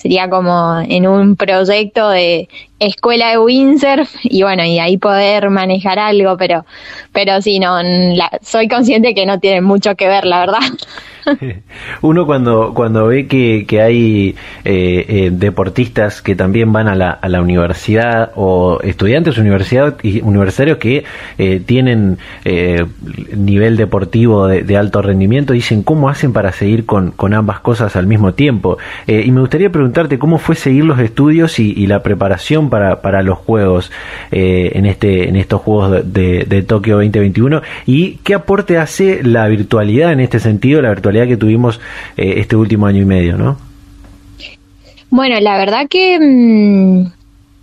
[0.00, 2.48] sería como en un proyecto de
[2.78, 6.64] escuela de windsurf y bueno, y ahí poder manejar algo, pero,
[7.12, 7.76] pero sí, no,
[8.40, 10.60] soy consciente que no tiene mucho que ver, la verdad.
[12.02, 17.10] Uno cuando, cuando ve que, que hay eh, eh, deportistas que también van a la,
[17.10, 21.04] a la universidad o estudiantes universidad, universitarios que
[21.38, 22.18] eh, tienen
[23.36, 28.06] nivel deportivo de, alto rendimiento, dicen cómo hacen para seguir con, con ambas cosas al
[28.06, 28.78] mismo tiempo.
[29.06, 33.38] y me gustaría preguntarte cómo fue seguir los estudios y, la preparación para, para los
[33.38, 33.90] Juegos
[34.30, 40.12] en, este, en estos Juegos de, de Tokio 2021 y qué aporte hace la virtualidad
[40.12, 41.80] en este sentido, la virtualidad que tuvimos
[42.16, 43.58] eh, este último año y medio, ¿no?
[45.10, 47.06] Bueno, la verdad que, mm,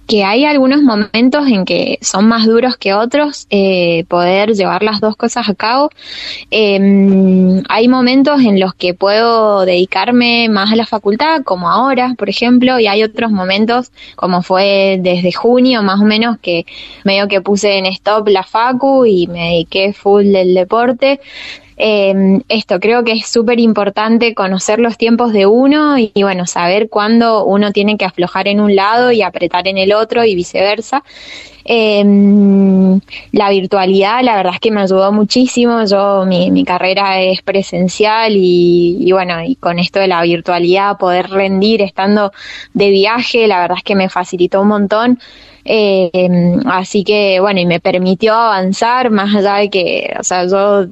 [0.08, 5.02] que hay algunos momentos en que son más duros que otros eh, poder llevar las
[5.02, 5.90] dos cosas a cabo.
[6.50, 12.30] Em, hay momentos en los que puedo dedicarme más a la facultad, como ahora, por
[12.30, 16.66] ejemplo, y hay otros momentos, como fue desde junio más o menos, que
[17.04, 21.20] medio que puse en stop la facu y me dediqué full del deporte.
[21.78, 26.90] Eh, esto creo que es súper importante conocer los tiempos de uno y, bueno, saber
[26.90, 31.04] cuándo uno tiene que aflojar en un lado y apretar en el otro y viceversa.
[31.70, 33.00] Em,
[33.34, 35.86] la virtualidad, la verdad es que me ayudó muchísimo.
[35.86, 40.98] Yo, mi, mi carrera es presencial y, y, bueno, y con esto de la virtualidad,
[40.98, 42.32] poder rendir estando
[42.74, 45.20] de viaje, la verdad es que me facilitó un montón.
[45.66, 50.88] Eh, así que, bueno, y me permitió avanzar más allá de que, o sea, yo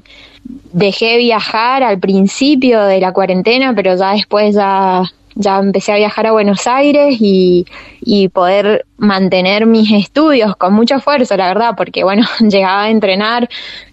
[0.74, 5.04] dejé viajar al principio de la cuarentena, pero ya después ya,
[5.36, 7.65] ya empecé a viajar a Buenos Aires y,
[8.01, 13.49] y poder mantener mis estudios con mucho esfuerzo, la verdad, porque bueno, llegaba a entrenar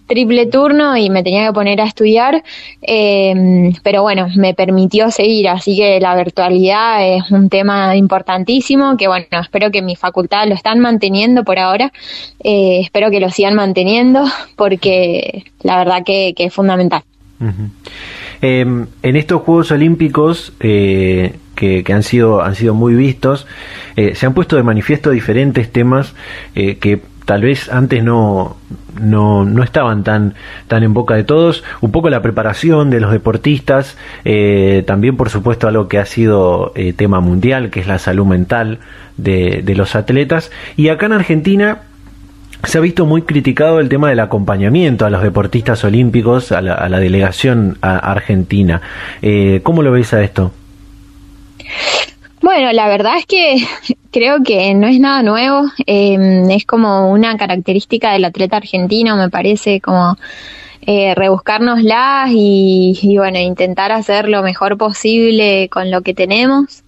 [0.07, 2.43] triple turno y me tenía que poner a estudiar,
[2.81, 9.07] em, pero bueno, me permitió seguir, así que la virtualidad es un tema importantísimo, que
[9.07, 11.91] bueno, espero que mi facultad lo están manteniendo por ahora,
[12.43, 14.23] eh, espero que lo sigan manteniendo,
[14.55, 17.03] porque la verdad que, es fundamental.
[18.43, 23.47] Em, en estos Juegos Olímpicos, eh, que, han sido han sido muy vistos
[23.95, 26.13] eh, se han puesto de manifiesto diferentes temas
[26.53, 28.57] que tal vez antes no,
[28.99, 30.35] no, no, estaban tan,
[30.67, 31.63] tan en boca de todos.
[31.81, 36.71] Un poco la preparación de los deportistas, eh, también por supuesto algo que ha sido
[36.75, 38.79] eh, tema mundial, que es la salud mental
[39.17, 40.51] de, de los atletas.
[40.75, 41.81] Y acá en Argentina
[42.63, 46.75] se ha visto muy criticado el tema del acompañamiento a los deportistas olímpicos, a la,
[46.75, 48.81] a la delegación argentina.
[49.21, 50.51] Eh, ¿Cómo lo veis a esto?
[52.41, 53.65] Bueno, la verdad es que
[54.11, 59.29] creo que no es nada nuevo, em, es como una característica del atleta argentino, me
[59.29, 60.17] parece, como
[60.85, 66.82] eh, rebuscárnoslas y, y, bueno, intentar hacer lo mejor posible con lo que tenemos.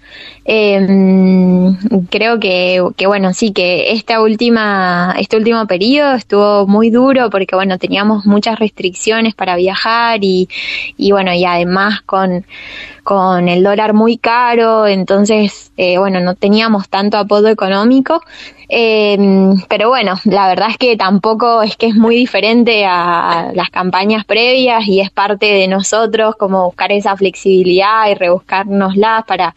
[0.47, 1.75] Em,
[2.09, 7.55] creo que, que, bueno, sí, que esta última, este último periodo estuvo muy duro porque,
[7.55, 10.47] bueno, teníamos muchas restricciones para viajar y,
[10.97, 12.45] y bueno, y además con,
[13.03, 18.21] con el dólar muy caro, entonces, eh, bueno, no teníamos tanto apoyo económico.
[18.67, 23.69] Em, pero bueno, la verdad es que tampoco es que es muy diferente a las
[23.69, 29.55] campañas previas y es parte de nosotros como buscar esa flexibilidad y rebuscárnosla para,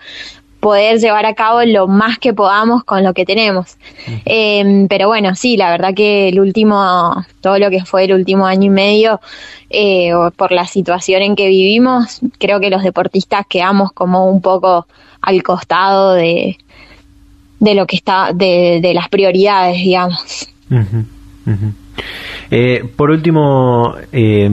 [0.61, 3.77] poder llevar a cabo lo más que podamos con lo que tenemos.
[4.25, 8.47] Em, pero bueno, sí, la verdad que el último, todo lo que fue el último
[8.47, 9.21] año y medio,
[9.71, 14.87] eh, por la situación en que vivimos, creo que los deportistas quedamos como un poco
[15.21, 16.59] al costado de,
[17.61, 20.49] de lo que está, de, de las prioridades, digamos.
[22.51, 24.51] Eh, por último, eh,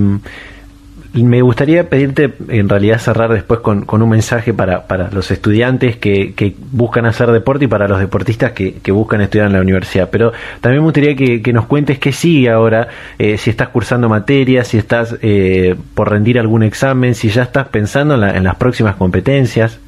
[1.23, 6.33] me gustaría pedirte, en realidad, cerrar después con, un mensaje para, para los estudiantes que,
[6.33, 10.09] que, buscan hacer deporte y para los deportistas que, que, buscan estudiar en la universidad.
[10.09, 14.67] Pero también me gustaría que, nos cuentes qué sigue ahora, eh, si estás cursando materias,
[14.67, 19.79] si estás eh, por rendir algún examen, si ya estás pensando en, las próximas competencias.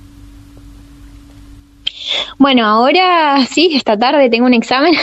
[2.38, 4.94] Bueno, ahora sí, esta tarde tengo un examen,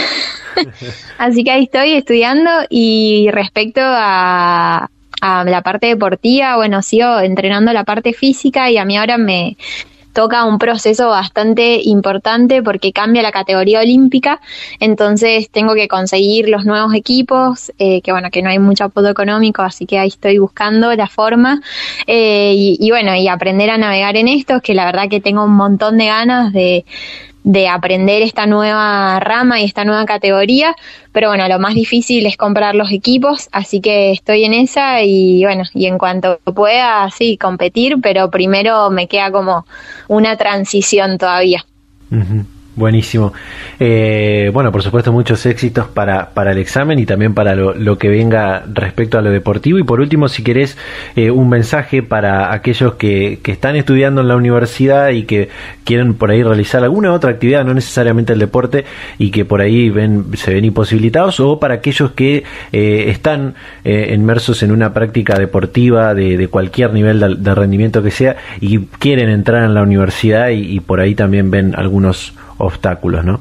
[1.18, 4.89] así que ahí estoy estudiando y respecto a,
[5.27, 9.57] a la parte deportiva, bueno, sigo entrenando la parte física y a mí ahora me
[10.12, 14.43] toca un proceso bastante importante porque cambia la categoría olímpica,
[14.81, 19.09] entonces tengo que conseguir los nuevos equipos, eh, que bueno, que no hay mucho apoyo
[19.09, 21.62] económico, así que ahí estoy buscando la forma.
[22.07, 25.43] Eh, y, y, bueno, y aprender a navegar en esto, que la verdad que tengo
[25.45, 26.85] un montón de ganas de,
[27.45, 30.74] de aprender esta nueva rama y esta nueva categoría,
[31.12, 35.45] pero bueno, lo más difícil es comprar los equipos, así que estoy en esa y
[35.45, 39.66] bueno, y en cuanto pueda, sí, competir, pero primero me queda como
[40.09, 41.64] una transición todavía.
[42.77, 43.33] Buenísimo.
[43.79, 48.09] Eh, bueno, por supuesto, muchos éxitos para, para el examen y también para lo, que
[48.09, 49.79] venga respecto a lo deportivo.
[49.79, 50.77] Y por último, si querés
[51.14, 55.51] eh, un mensaje para aquellos que, que, están estudiando en la universidad y que
[55.85, 58.85] quieren por ahí realizar alguna otra actividad, no necesariamente el deporte,
[59.18, 63.55] y que por ahí ven, se ven imposibilitados, o para aquellos que eh, están
[63.85, 69.29] inmersos en una práctica deportiva de, de cualquier nivel de, rendimiento que sea y quieren
[69.29, 73.40] entrar en la universidad y por ahí también ven algunos obstáculos, ¿no?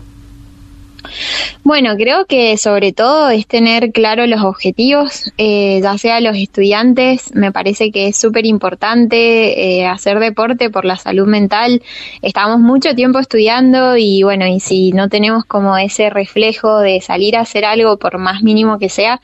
[1.63, 7.33] Bueno, creo que sobre todo es tener claro los objetivos, eh, ya sea los estudiantes,
[7.35, 11.81] me parece que es súper importante eh, hacer deporte por la salud mental.
[12.21, 17.35] Estamos mucho tiempo estudiando y bueno, y si no tenemos como ese reflejo de salir
[17.37, 19.21] a hacer algo por más mínimo que sea,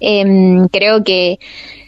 [0.00, 1.38] em, creo que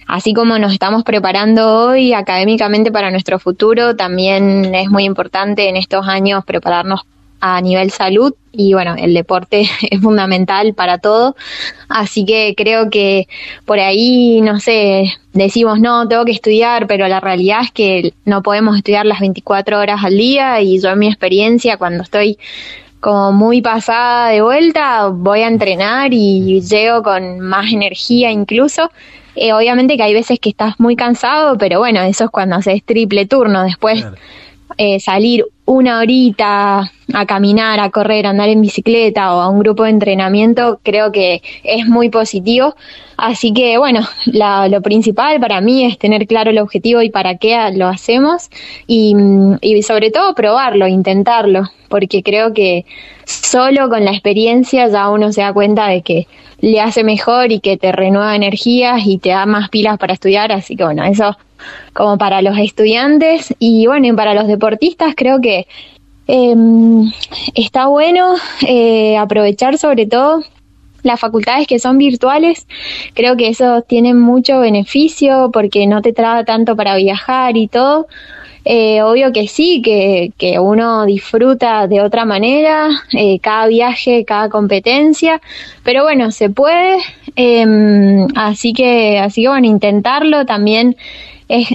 [0.07, 5.77] así como nos estamos preparando hoy académicamente para nuestro futuro, también es muy importante en
[5.77, 7.07] estos años prepararnos
[7.47, 11.37] a nivel salud y bueno, el deporte es fundamental para todo,
[11.91, 13.29] así que creo que
[13.67, 18.43] por ahí, no sé, decimos, no, tengo que estudiar, pero la realidad es que no
[18.43, 22.39] podemos estudiar las 24 horas al día y yo en mi experiencia cuando estoy
[23.01, 28.91] como muy pasada de vuelta, voy a entrenar y llego con más energía incluso.
[29.37, 32.83] Eh, obviamente que hay veces que estás muy cansado, pero bueno, eso es cuando haces
[32.85, 33.65] triple turno.
[33.65, 34.07] Después
[34.77, 39.61] eh, salir una horita a caminar, a correr, a andar en bicicleta o a un
[39.61, 42.75] grupo de entrenamiento, creo que es muy positivo.
[43.17, 47.57] Así que bueno, lo principal para mí es tener claro el objetivo y para qué
[47.75, 48.51] lo hacemos
[48.87, 49.15] y,
[49.61, 52.85] y sobre todo probarlo, intentarlo, porque creo que
[53.25, 56.27] solo con la experiencia ya uno se da cuenta de que
[56.65, 60.51] le hace mejor y que te renueva energías y te da más pilas para estudiar.
[60.51, 61.37] Así que bueno, eso
[61.93, 65.67] como para los estudiantes y bueno, y para los deportistas creo que
[66.27, 67.13] em,
[67.55, 68.35] está bueno
[68.67, 70.43] eh, aprovechar sobre todo
[71.03, 72.67] las facultades que son virtuales,
[73.13, 78.07] creo que eso tiene mucho beneficio porque no te traba tanto para viajar y todo.
[78.65, 84.49] Eh, obvio que sí, que, que, uno disfruta de otra manera, eh, cada viaje, cada
[84.49, 85.43] competencia,
[85.83, 86.97] pero bueno, se puede,
[87.37, 90.97] em, así que, así que bueno, intentarlo también
[91.49, 91.69] es,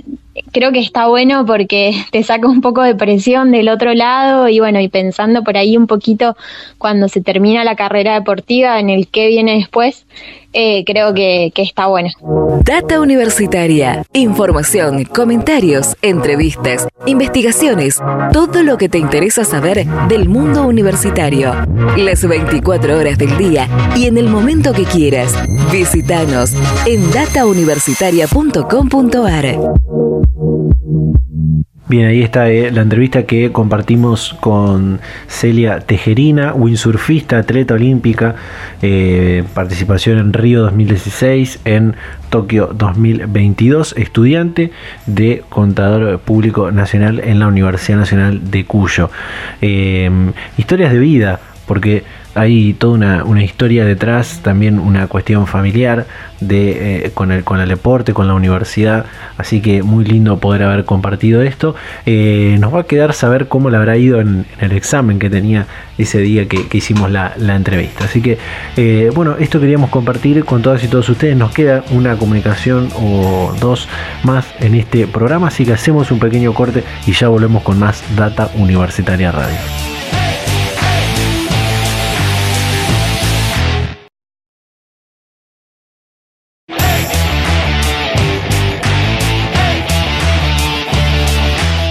[0.52, 4.60] creo que está bueno porque te saca un poco de presión del otro lado y
[4.60, 6.36] bueno, y pensando por ahí un poquito
[6.78, 10.06] cuando se termina la carrera deportiva en el que viene después,
[10.54, 12.10] eh, creo que, que está bueno.
[12.64, 14.04] Data Universitaria.
[14.14, 18.02] Información, comentarios, entrevistas, investigaciones,
[18.34, 21.54] todo lo que te interesa saber del mundo universitario.
[21.98, 25.34] Las 24 horas del día y en el momento que quieras.
[25.72, 26.54] Visítanos
[26.86, 30.09] en datauniversitaria.com.ar.
[31.90, 38.36] Bien, ahí está eh, la entrevista que compartimos con Celia Tejerina, windsurfista, atleta olímpica,
[38.84, 41.96] eh, participación en Río 2016, en
[42.30, 44.72] Tokio 2022, estudiante
[45.08, 49.10] de contador público nacional en la Universidad Nacional de Cuyo.
[49.60, 50.12] Eh,
[50.58, 52.04] historias de vida, porque
[52.36, 56.06] hay toda una, historia detrás, también una cuestión familiar
[56.40, 59.06] de, eh, con, el, con el deporte, con la universidad,
[59.38, 61.76] así que muy lindo poder haber compartido esto.
[62.06, 65.66] Eh, nos va a quedar saber cómo le habrá ido en, el examen que tenía
[65.98, 68.06] ese día que, hicimos la, entrevista.
[68.06, 68.38] Así que,
[68.78, 71.36] eh, bueno, esto queríamos compartir con todas y todos ustedes.
[71.36, 73.90] Nos queda una comunicación o dos
[74.24, 78.04] más en este programa, así que hacemos un pequeño corte y ya volvemos con más
[78.16, 79.99] Data Universitaria Radio.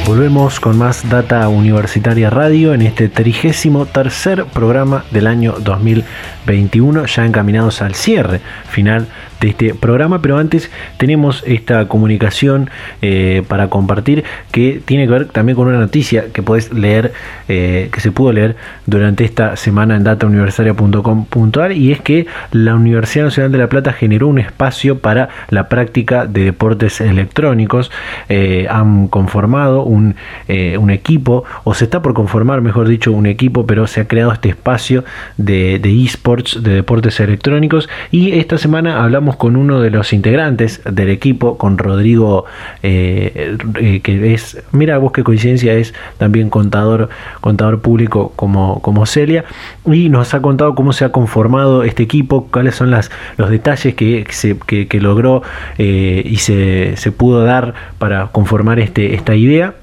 [0.09, 7.27] Volvemos con más Data Universitaria Radio en este trigésimo tercer programa del año 2021, ya
[7.27, 8.41] encaminados al cierre
[8.71, 9.07] final
[9.41, 12.71] de este programa, pero antes tenemos esta comunicación
[13.03, 17.13] eh, para compartir que tiene que ver también con una noticia que podés leer,
[17.49, 18.57] eh, que se pudo leer
[18.87, 24.29] durante esta semana en datauniversitaria.com.ar y es que la Universidad Nacional de La Plata generó
[24.29, 27.91] un espacio para la práctica de deportes electrónicos,
[28.29, 33.67] eh, han conformado un, un, equipo, o se está por conformar, mejor dicho, un equipo,
[33.67, 35.05] pero se ha creado este espacio
[35.37, 37.89] de, esports, de deportes electrónicos.
[38.11, 42.45] Y esta semana hablamos con uno de los integrantes del equipo, con Rodrigo,
[42.83, 47.09] eh, eh, que es, mira vos qué coincidencia, es también contador,
[47.41, 49.45] contador público como, como Celia,
[49.85, 54.27] y nos ha contado cómo se ha conformado este equipo, cuáles son los detalles que,
[54.31, 55.43] se, que, logró
[55.79, 59.75] eh, y se, se pudo dar para conformar este, esta idea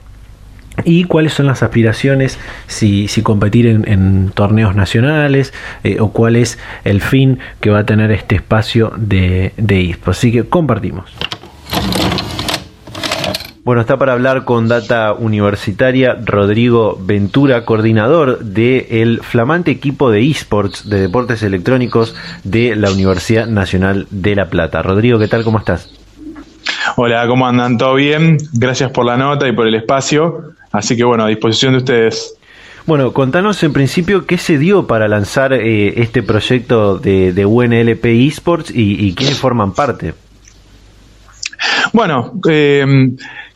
[0.84, 5.53] y cuáles son las aspiraciones si, si competir en, torneos nacionales
[5.84, 10.32] eh, o cuál es el fin que va a tener este espacio de, de Así
[10.32, 11.11] que compartimos.
[13.65, 20.88] Bueno, está para hablar con Data Universitaria Rodrigo Ventura, coordinador del flamante equipo de esports
[20.88, 24.84] de deportes electrónicos de la Universidad Nacional de La Plata.
[24.84, 25.43] Rodrigo, ¿qué tal?
[25.43, 25.91] ¿Cómo estás?
[26.95, 27.78] Hola, ¿cómo andan?
[27.80, 28.38] ¿Todo bien?
[28.53, 30.53] Gracias por la nota y por el espacio.
[30.76, 32.36] Así que bueno, a disposición de ustedes.
[32.86, 38.05] Bueno, contanos en principio qué se dio para lanzar eh, este proyecto de, de UNLP
[38.05, 40.13] Esports y, y quiénes forman parte.
[41.93, 42.86] Bueno, eh,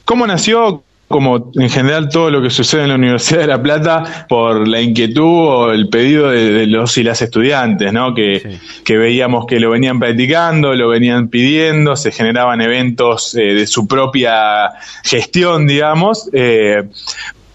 [0.06, 0.84] ¿cómo nació?
[1.10, 4.80] Como en general todo lo que sucede en la Universidad de La Plata, por la
[4.80, 8.14] inquietud o el pedido de, los y las estudiantes, ¿no?
[8.14, 13.66] Que, que, veíamos que lo venían practicando, lo venían pidiendo, se generaban eventos eh, de
[13.66, 14.70] su propia
[15.04, 16.84] gestión, digamos, eh,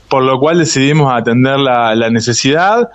[0.08, 2.90] por lo cual decidimos atender la, la necesidad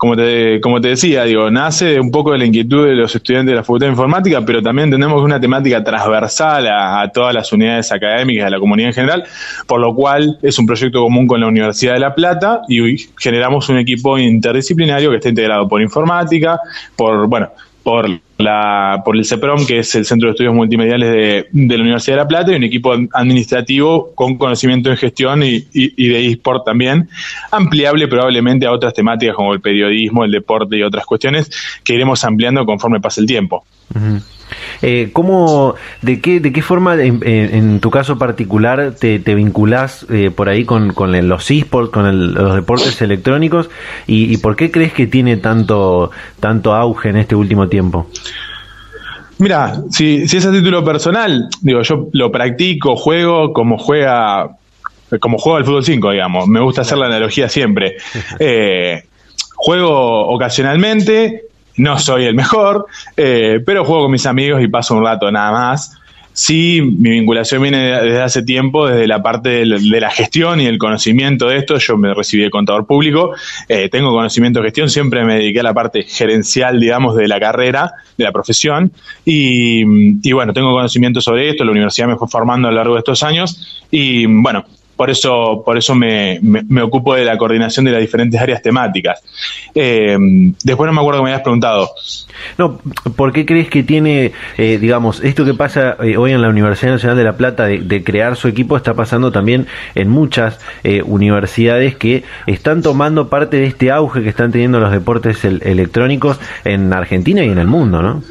[0.00, 3.52] como te, como te decía, digo, nace un poco de la inquietud de los estudiantes
[3.52, 7.92] de la Facultad de Informática, pero también tenemos una temática transversal a, todas las unidades
[7.92, 9.24] académicas, de la comunidad en general,
[9.66, 13.68] por lo cual es un proyecto común con la Universidad de La Plata y generamos
[13.68, 16.58] un equipo interdisciplinario que está integrado por informática,
[16.96, 17.50] por, bueno,
[17.82, 18.08] por,
[18.42, 21.10] la, por el CEPROM, que es el Centro de Estudios Multimediales
[21.52, 25.66] de, la Universidad de La Plata, y un equipo administrativo con conocimiento en gestión y,
[25.72, 27.08] y, de eSport también,
[27.50, 31.50] ampliable probablemente a otras temáticas como el periodismo, el deporte y otras cuestiones
[31.84, 33.64] que iremos ampliando conforme pase el tiempo.
[34.82, 40.30] Eh, ¿cómo, de, qué, ¿De qué forma, en, tu caso particular, te, te vinculás eh,
[40.34, 43.70] por ahí con, los esports, con los deportes electrónicos?
[44.06, 46.10] Y, por qué crees que tiene tanto,
[46.40, 48.08] tanto auge en este último tiempo?
[49.40, 54.50] Mira, si, si es a título personal, digo, yo lo practico, juego como juega
[55.18, 56.46] como juego al fútbol 5, digamos.
[56.46, 57.96] Me gusta hacer la analogía siempre.
[58.38, 59.02] Eh,
[59.56, 61.42] juego ocasionalmente,
[61.76, 62.86] no soy el mejor,
[63.16, 65.92] eh, pero juego con mis amigos y paso un rato nada más.
[66.32, 70.78] Sí, mi vinculación viene desde hace tiempo, desde la parte de la gestión y el
[70.78, 71.78] conocimiento de esto.
[71.78, 73.32] Yo me recibí de contador público,
[73.68, 77.40] eh, tengo conocimiento de gestión, siempre me dediqué a la parte gerencial, digamos, de la
[77.40, 78.92] carrera, de la profesión.
[79.24, 79.82] Y,
[80.26, 83.00] y bueno, tengo conocimiento sobre esto, la universidad me fue formando a lo largo de
[83.00, 83.86] estos años.
[83.90, 84.64] Y bueno,
[85.00, 89.22] por eso, por eso me, me, ocupo de la coordinación de las diferentes áreas temáticas.
[89.74, 90.14] Eh,
[90.62, 91.88] después no me acuerdo que me habías preguntado.
[92.58, 92.78] No,
[93.16, 96.92] ¿por qué crees que tiene, eh, digamos, esto que pasa eh, hoy en la Universidad
[96.92, 100.60] Nacional de La Plata de, crear su equipo está pasando también en muchas
[101.06, 106.92] universidades que están tomando parte de este auge que están teniendo los deportes electrónicos en
[106.92, 108.22] Argentina y en el mundo, ¿no?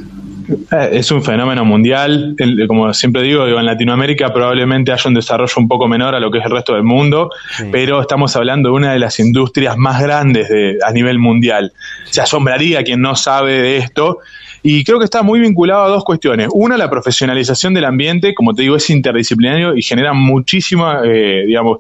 [0.50, 2.36] Eh, es un fenómeno mundial.
[2.68, 6.40] Como siempre digo, en Latinoamérica probablemente haya un desarrollo un poco menor a lo que
[6.40, 7.30] es el resto del mundo,
[7.72, 11.72] pero estamos hablando de una de las industrias más grandes de, a nivel mundial.
[12.10, 14.20] Se asombraría quien no sabe de esto.
[14.62, 16.50] Y creo que está muy vinculado a dos cuestiones.
[16.52, 21.80] Una, la profesionalización del ambiente, como te digo, es interdisciplinario y genera muchísima, eh, digamos,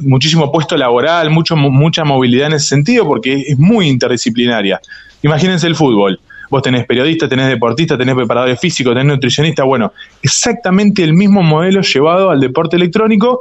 [0.00, 4.80] muchísimo puesto laboral, mucho, mucha movilidad en ese sentido, porque es muy interdisciplinaria.
[5.22, 6.18] Imagínense el fútbol
[6.52, 9.64] Vos tenés periodista, tenés deportista, tenés preparadores físicos, tenés nutricionista.
[9.64, 13.40] Bueno, exactamente el mismo modelo llevado al deporte electrónico.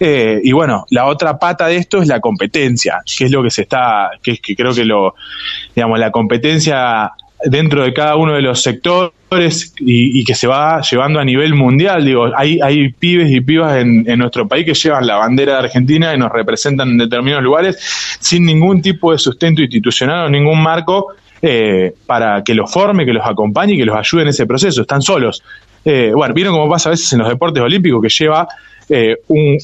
[0.00, 3.50] Eh, y bueno, la otra pata de esto es la competencia, que es lo que
[3.50, 5.14] se está, que es que creo que lo,
[5.72, 7.12] digamos, la competencia
[7.44, 12.04] dentro de cada uno de los sectores y, que se va llevando a nivel mundial.
[12.04, 15.58] Digo, hay, hay pibes y pibas en, en, nuestro país que llevan la bandera de
[15.60, 17.76] Argentina y nos representan en determinados lugares
[18.18, 23.12] sin ningún tipo de sustento institucional o ningún marco eh, para que los forme, que
[23.12, 24.82] los acompañe y que los ayude en ese proceso.
[24.82, 25.42] Están solos.
[25.84, 28.48] Eh, bueno, vieron cómo pasa a veces en los deportes olímpicos que lleva
[28.88, 29.58] eh, un,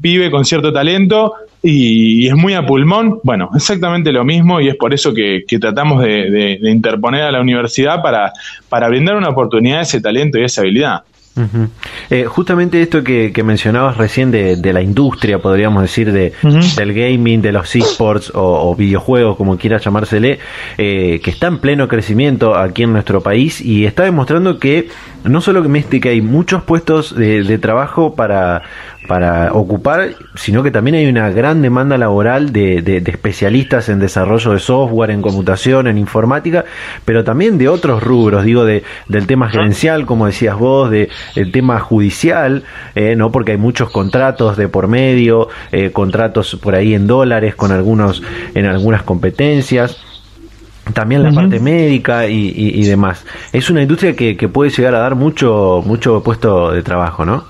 [0.00, 3.20] pibe con cierto talento y, es muy a pulmón.
[3.22, 8.02] Bueno, exactamente lo mismo y es por eso que, tratamos de, interponer a la universidad
[8.02, 8.32] para,
[8.68, 11.02] para brindar una oportunidad a ese talento y esa habilidad.
[12.10, 16.32] Eh, justamente esto que, mencionabas recién de, la industria, podríamos decir, de,
[16.76, 20.38] del gaming, de los esports o, videojuegos, como quiera llamársele,
[20.76, 24.88] eh, que está en pleno crecimiento aquí en nuestro país y está demostrando que
[25.24, 28.62] no solo que, que hay muchos puestos de trabajo para,
[29.10, 34.52] para ocupar, sino que también hay una gran demanda laboral de, de, especialistas en desarrollo
[34.52, 36.64] de software, en computación, en informática,
[37.04, 41.50] pero también de otros rubros, digo, de, del tema gerencial, como decías vos, de, del
[41.50, 42.62] tema judicial,
[42.94, 43.32] eh, ¿no?
[43.32, 48.22] Porque hay muchos contratos de por medio, eh, contratos por ahí en dólares con algunos,
[48.54, 50.00] en algunas competencias
[50.94, 53.24] también la parte médica y, y, demás.
[53.52, 57.49] Es una industria que, que, puede llegar a dar mucho, mucho puesto de trabajo, ¿no?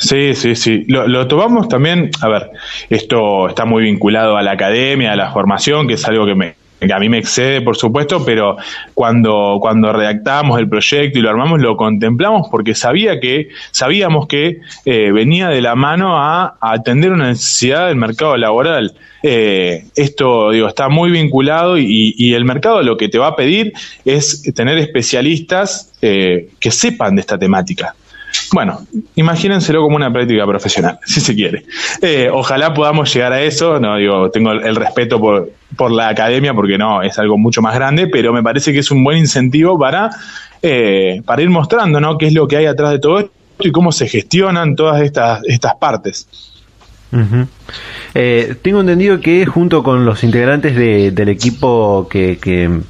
[0.00, 0.84] Sí, sí, sí.
[0.88, 2.50] Lo, tomamos también, a ver,
[2.88, 6.54] esto está muy vinculado a la academia, a la formación, que es algo que me,
[6.90, 8.56] a mí me excede, por supuesto, pero
[8.94, 14.60] cuando, cuando redactamos el proyecto y lo armamos, lo contemplamos porque sabía que, sabíamos que
[14.86, 18.94] eh, venía de la mano a, atender una necesidad del mercado laboral.
[19.22, 23.36] Eh, esto, digo, está muy vinculado y, y, el mercado lo que te va a
[23.36, 23.74] pedir
[24.06, 27.94] es tener especialistas eh, que sepan de esta temática.
[28.52, 31.64] Bueno, imagínenselo como una práctica profesional, si se quiere.
[32.02, 33.78] Eh, ojalá podamos llegar a eso.
[33.80, 37.74] No digo, tengo el, respeto por, por, la academia porque no es algo mucho más
[37.74, 40.10] grande, pero me parece que es un buen incentivo para,
[40.62, 42.18] eh, para ir mostrando ¿no?
[42.18, 45.42] qué es lo que hay atrás de todo esto y cómo se gestionan todas estas,
[45.44, 46.26] estas partes.
[48.14, 52.80] Eh, tengo entendido que junto con los integrantes del equipo que,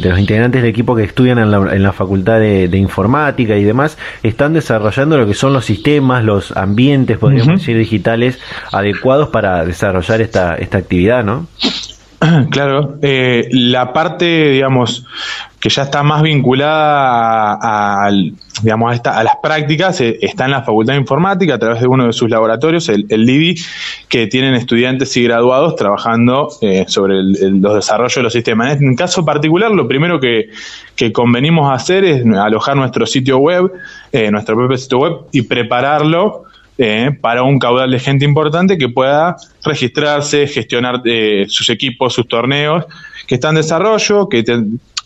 [0.00, 3.64] de los integrantes del equipo que estudian en la, en la facultad de, informática y
[3.64, 8.38] demás están desarrollando lo que son los sistemas, los ambientes, podríamos decir, digitales
[8.72, 11.46] adecuados para desarrollar esta, esta actividad, ¿no?
[12.50, 15.06] Claro, eh, la parte, digamos,
[15.60, 18.10] que ya está más vinculada a,
[18.62, 21.80] digamos, a, esta, a, las prácticas, eh, está en la Facultad de Informática a través
[21.80, 23.56] de uno de sus laboratorios, el, el
[24.08, 28.80] que tienen estudiantes y graduados trabajando eh, sobre los desarrollos de los sistemas.
[28.80, 30.50] En caso particular, lo primero que,
[30.94, 33.70] que convenimos hacer es alojar nuestro sitio web,
[34.30, 36.48] nuestro propio sitio web, y prepararlo
[36.80, 42.28] eh, para un caudal de gente importante que pueda registrarse, gestionar eh, sus equipos, sus
[42.28, 42.84] torneos,
[43.26, 44.44] que están en desarrollo, que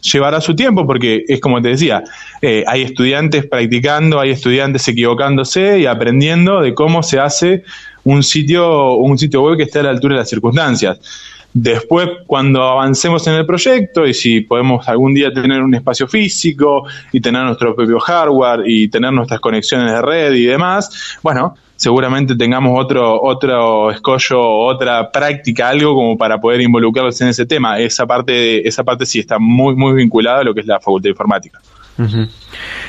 [0.03, 2.03] llevará su tiempo, porque es como te decía,
[2.40, 7.64] eh, hay estudiantes practicando, hay estudiantes equivocándose y aprendiendo de cómo se hace
[8.05, 10.98] un sitio, un sitio web que esté a la altura de las circunstancias.
[11.55, 16.84] Después, cuando avancemos en el proyecto y si podemos algún día tener un espacio físico
[17.12, 22.37] y tener nuestro propio hardware y tener nuestras conexiones de red y demás, bueno, seguramente
[22.37, 27.80] tengamos otro, otro escollo, otra práctica, algo como para poder involucrarlos en ese tema.
[27.80, 31.05] Esa parte, esa parte sí está muy, muy vinculada a lo que es la Facultad
[31.05, 31.61] de Informática.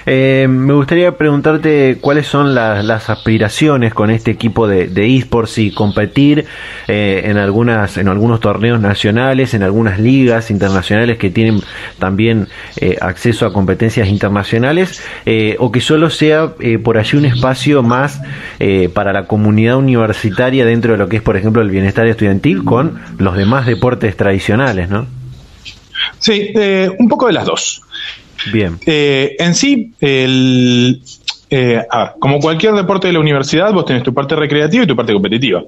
[0.06, 6.46] Eh, me gustaría preguntarte cuáles son las aspiraciones con este equipo de, esports y competir
[6.88, 11.62] eh, en algunas en algunos torneos nacionales, en algunas ligas internacionales que tienen
[12.00, 12.48] también
[12.78, 15.02] eh, acceso a competencias internacionales
[15.60, 16.54] o que solo sea
[16.84, 18.22] por allí un espacio más
[18.94, 23.00] para la comunidad universitaria dentro de lo que es, por ejemplo, el bienestar estudiantil con
[23.18, 25.06] los demás deportes tradicionales, ¿no?
[26.20, 26.54] Sí,
[26.98, 27.82] un poco de las dos.
[28.52, 28.80] Bien.
[28.86, 31.02] Eh, en sí, el,
[31.56, 31.86] eh,
[32.20, 35.64] como cualquier deporte de la universidad, vos tenés tu parte recreativa y tu parte competitiva.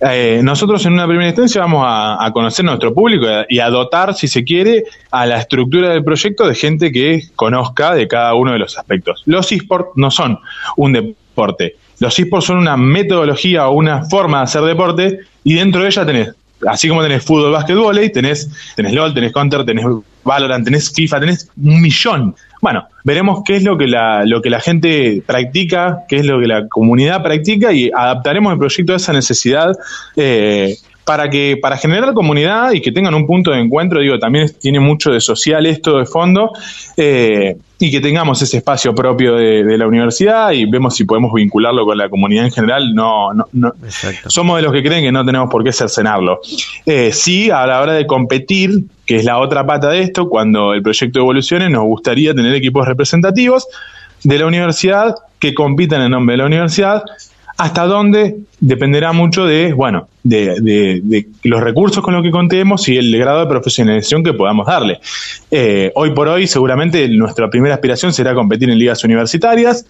[0.00, 4.28] Eh, nosotros en una primera instancia vamos a, conocer nuestro público y a, dotar, si
[4.28, 8.60] se quiere, a la estructura del proyecto de gente que conozca de cada uno de
[8.60, 9.22] los aspectos.
[9.26, 10.38] Los esports no son
[10.78, 11.76] un deporte.
[11.98, 16.06] Los esports son una metodología o una forma de hacer deporte y dentro de ella
[16.06, 16.30] tenés
[16.66, 19.84] así como tenés fútbol, básquetbol, tenés, tenés LOL, tenés Counter, tenés
[20.24, 22.34] Valorant, tenés FIFA, tenés un millón.
[22.60, 26.40] Bueno, veremos qué es lo que la, lo que la gente practica, qué es lo
[26.40, 29.72] que la comunidad practica y adaptaremos el proyecto a esa necesidad
[30.16, 34.50] eh, para que para generar comunidad y que tengan un punto de encuentro, digo, también
[34.60, 36.52] tiene mucho de social esto de fondo,
[36.96, 41.86] eh, y que tengamos ese espacio propio de, la universidad y vemos si podemos vincularlo
[41.86, 42.94] con la comunidad en general.
[42.94, 43.72] No, no, no.
[44.26, 46.40] Somos de los que creen que no tenemos por qué cercenarlo.
[46.84, 50.74] Eh, sí, a la hora de competir, que es la otra pata de esto, cuando
[50.74, 53.66] el proyecto evolucione, nos gustaría tener equipos representativos
[54.22, 57.02] de la universidad que compitan en nombre de la universidad
[57.60, 63.14] hasta dónde dependerá mucho de, bueno, de, los recursos con los que contemos y el
[63.18, 64.98] grado de profesionalización que podamos darle.
[65.50, 69.84] Eh, hoy por hoy, seguramente nuestra primera aspiración será competir en ligas universitarias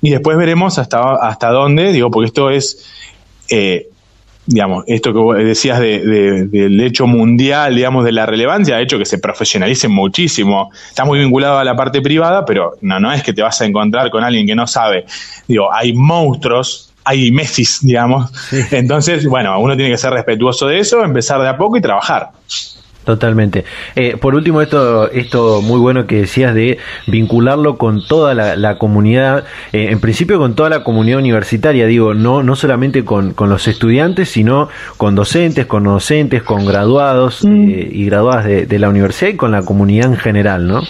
[0.00, 2.88] y después veremos hasta, hasta dónde, digo, porque esto es
[3.50, 3.88] eh,
[4.46, 9.18] digamos, esto que decías del hecho mundial, digamos, de la relevancia, ha hecho que se
[9.18, 10.70] profesionalice muchísimo.
[10.88, 13.66] Está muy vinculado a la parte privada, pero no, no es que te vas a
[13.66, 15.04] encontrar con alguien que no sabe.
[15.46, 18.30] Digo, hay monstruos, hay Messi, digamos.
[18.70, 22.30] Entonces, bueno, uno tiene que ser respetuoso de eso, empezar de a poco y trabajar.
[23.04, 23.64] Totalmente.
[23.96, 29.44] Eh, por último, esto, esto muy bueno que decías de vincularlo con toda la, comunidad,
[29.72, 34.28] eh, en principio con toda la comunidad universitaria, digo, no, no solamente con, los estudiantes,
[34.28, 37.70] sino con docentes, con docentes, con graduados mm.
[37.70, 40.82] eh, y graduadas de, de, la universidad y con la comunidad en general, ¿no?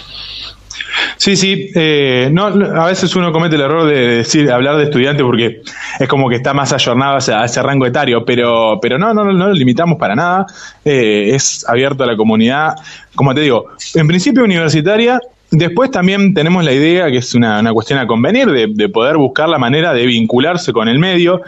[1.21, 1.69] Sí, sí.
[1.75, 5.61] Eh, no, a veces uno comete el error de decir, hablar de estudiante porque
[5.99, 9.47] es como que está más ayornado a ese, rango etario, pero, pero no, no, no,
[9.49, 10.47] lo limitamos para nada.
[10.83, 12.73] Eh, es abierto a la comunidad.
[13.13, 15.19] Como te digo, en principio universitaria.
[15.51, 19.47] Después también tenemos la idea, que es una, cuestión a convenir, de, de poder buscar
[19.47, 21.43] la manera de vincularse con el medio.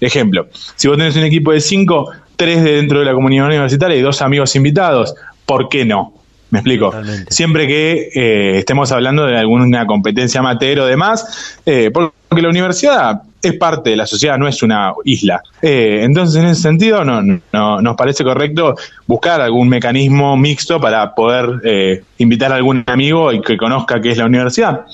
[0.00, 3.94] Ejemplo, si vos tenés un equipo de cinco, tres de dentro de la comunidad universitaria
[3.94, 5.14] y dos amigos invitados,
[5.44, 6.17] ¿por qué no?
[6.50, 6.92] Me explico.
[7.28, 13.22] Siempre que eh, estemos hablando de alguna competencia amateur o demás, eh, porque la universidad
[13.40, 15.42] es parte de la sociedad, no es una isla.
[15.60, 18.74] Eh, entonces, en ese sentido, no, no, nos parece correcto
[19.06, 24.18] buscar algún mecanismo mixto para poder invitar a algún amigo y que conozca qué es
[24.18, 24.86] la universidad.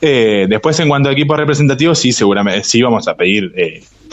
[0.00, 3.52] después, en cuanto a equipos representativos, sí, seguramente sí vamos a pedir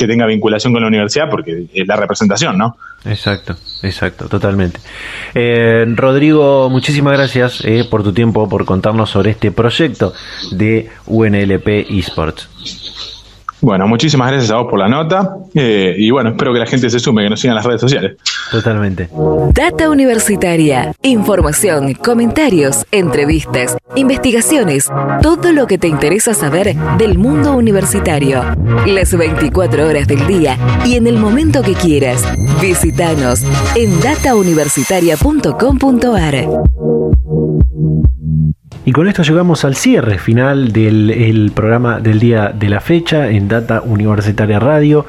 [0.02, 2.76] que tenga vinculación con la universidad porque es la representación, ¿no?
[3.06, 4.80] Exacto, exacto, totalmente.
[5.36, 10.14] Eh, Rodrigo, muchísimas gracias eh, por tu tiempo, por contarnos sobre este proyecto
[10.52, 12.50] de UNLP Esports.
[13.62, 16.90] Bueno, muchísimas gracias a vos por la nota eh, y bueno, espero que la gente
[16.90, 18.18] se sume, que nos sigan en las redes sociales.
[18.50, 19.08] Totalmente.
[19.54, 20.94] Data Universitaria.
[21.04, 24.90] Información, comentarios, entrevistas, investigaciones,
[25.22, 28.44] todo lo que te interesa saber del mundo universitario.
[28.88, 32.24] Las 24 horas del día y en el momento que quieras.
[32.62, 33.44] Visítanos
[33.76, 36.48] en datauniversitaria.com.ar.
[38.84, 43.48] Y con esto llegamos al cierre final del programa del día de la fecha en
[43.48, 45.06] Data Universitaria Radio,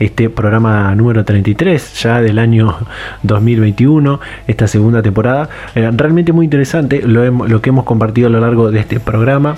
[0.00, 2.74] este programa número 33 ya del año
[3.22, 5.50] 2021, esta segunda temporada.
[5.74, 9.56] Eh, realmente muy interesante lo, lo que hemos compartido a lo largo de este programa.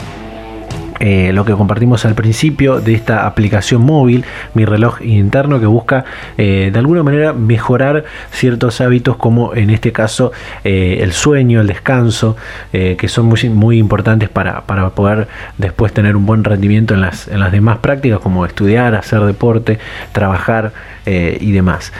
[1.00, 4.24] Eh, lo que compartimos al principio de esta aplicación móvil,
[4.54, 6.04] mi reloj interno, que busca
[6.38, 10.32] eh, de alguna manera mejorar ciertos hábitos como en este caso
[10.62, 12.36] eh, el sueño, el descanso,
[12.72, 15.28] que son muy, muy importantes para, para, poder
[15.58, 19.78] después tener un buen rendimiento en las, en las demás prácticas como estudiar, hacer deporte,
[20.12, 20.72] trabajar
[21.06, 21.92] y demás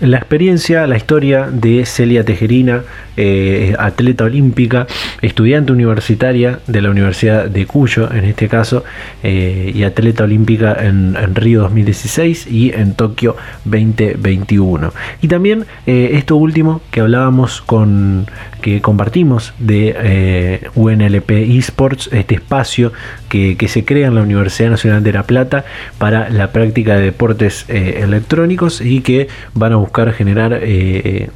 [0.00, 2.82] la experiencia, la historia de Celia Tejerina,
[3.16, 4.86] eh, atleta olímpica,
[5.20, 8.82] estudiante universitaria de la Universidad de Cuyo, en este caso,
[9.22, 14.92] eh, y atleta olímpica en, Río 2016 y en Tokio 2021.
[15.20, 18.26] Y también eh, esto último que hablábamos con,
[18.62, 22.92] que compartimos de UNLP Esports, este espacio
[23.28, 25.64] que, que, se crea en la Universidad Nacional de La Plata
[25.98, 31.30] para la práctica de deportes electrónicos y que van a buscar buscar generar eh,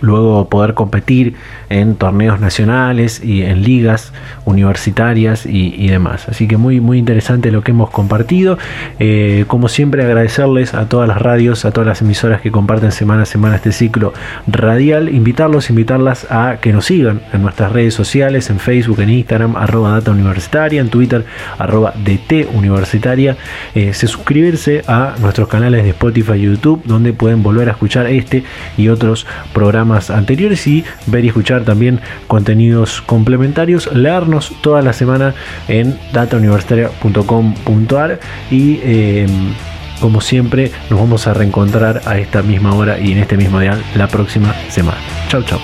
[0.00, 1.34] luego poder competir
[1.70, 4.12] en torneos nacionales y en ligas
[4.44, 6.28] universitarias y, demás.
[6.28, 8.58] Así que muy, muy interesante lo que hemos compartido.
[8.98, 13.22] Eh, como siempre agradecerles a todas las radios, a todas las emisoras que comparten semana
[13.22, 14.12] a semana este ciclo
[14.46, 15.08] radial.
[15.08, 19.90] Invitarlos, invitarlas a que nos sigan en nuestras redes sociales, en Facebook, en Instagram, arroba
[19.90, 21.24] data universitaria, en Twitter,
[21.58, 23.36] arroba DT universitaria.
[23.74, 28.06] Eh, se suscribirse a nuestros canales de Spotify y YouTube, donde pueden volver a escuchar
[28.06, 28.44] este
[28.76, 35.34] y otros programas anteriores y ver y escuchar también contenidos complementarios, leernos toda la semana
[35.68, 38.18] en datauniversitaria.com.ar
[38.50, 39.54] y em,
[40.00, 43.78] como siempre nos vamos a reencontrar a esta misma hora y en este mismo día
[43.94, 44.98] la próxima semana.
[45.28, 45.60] Chau chau.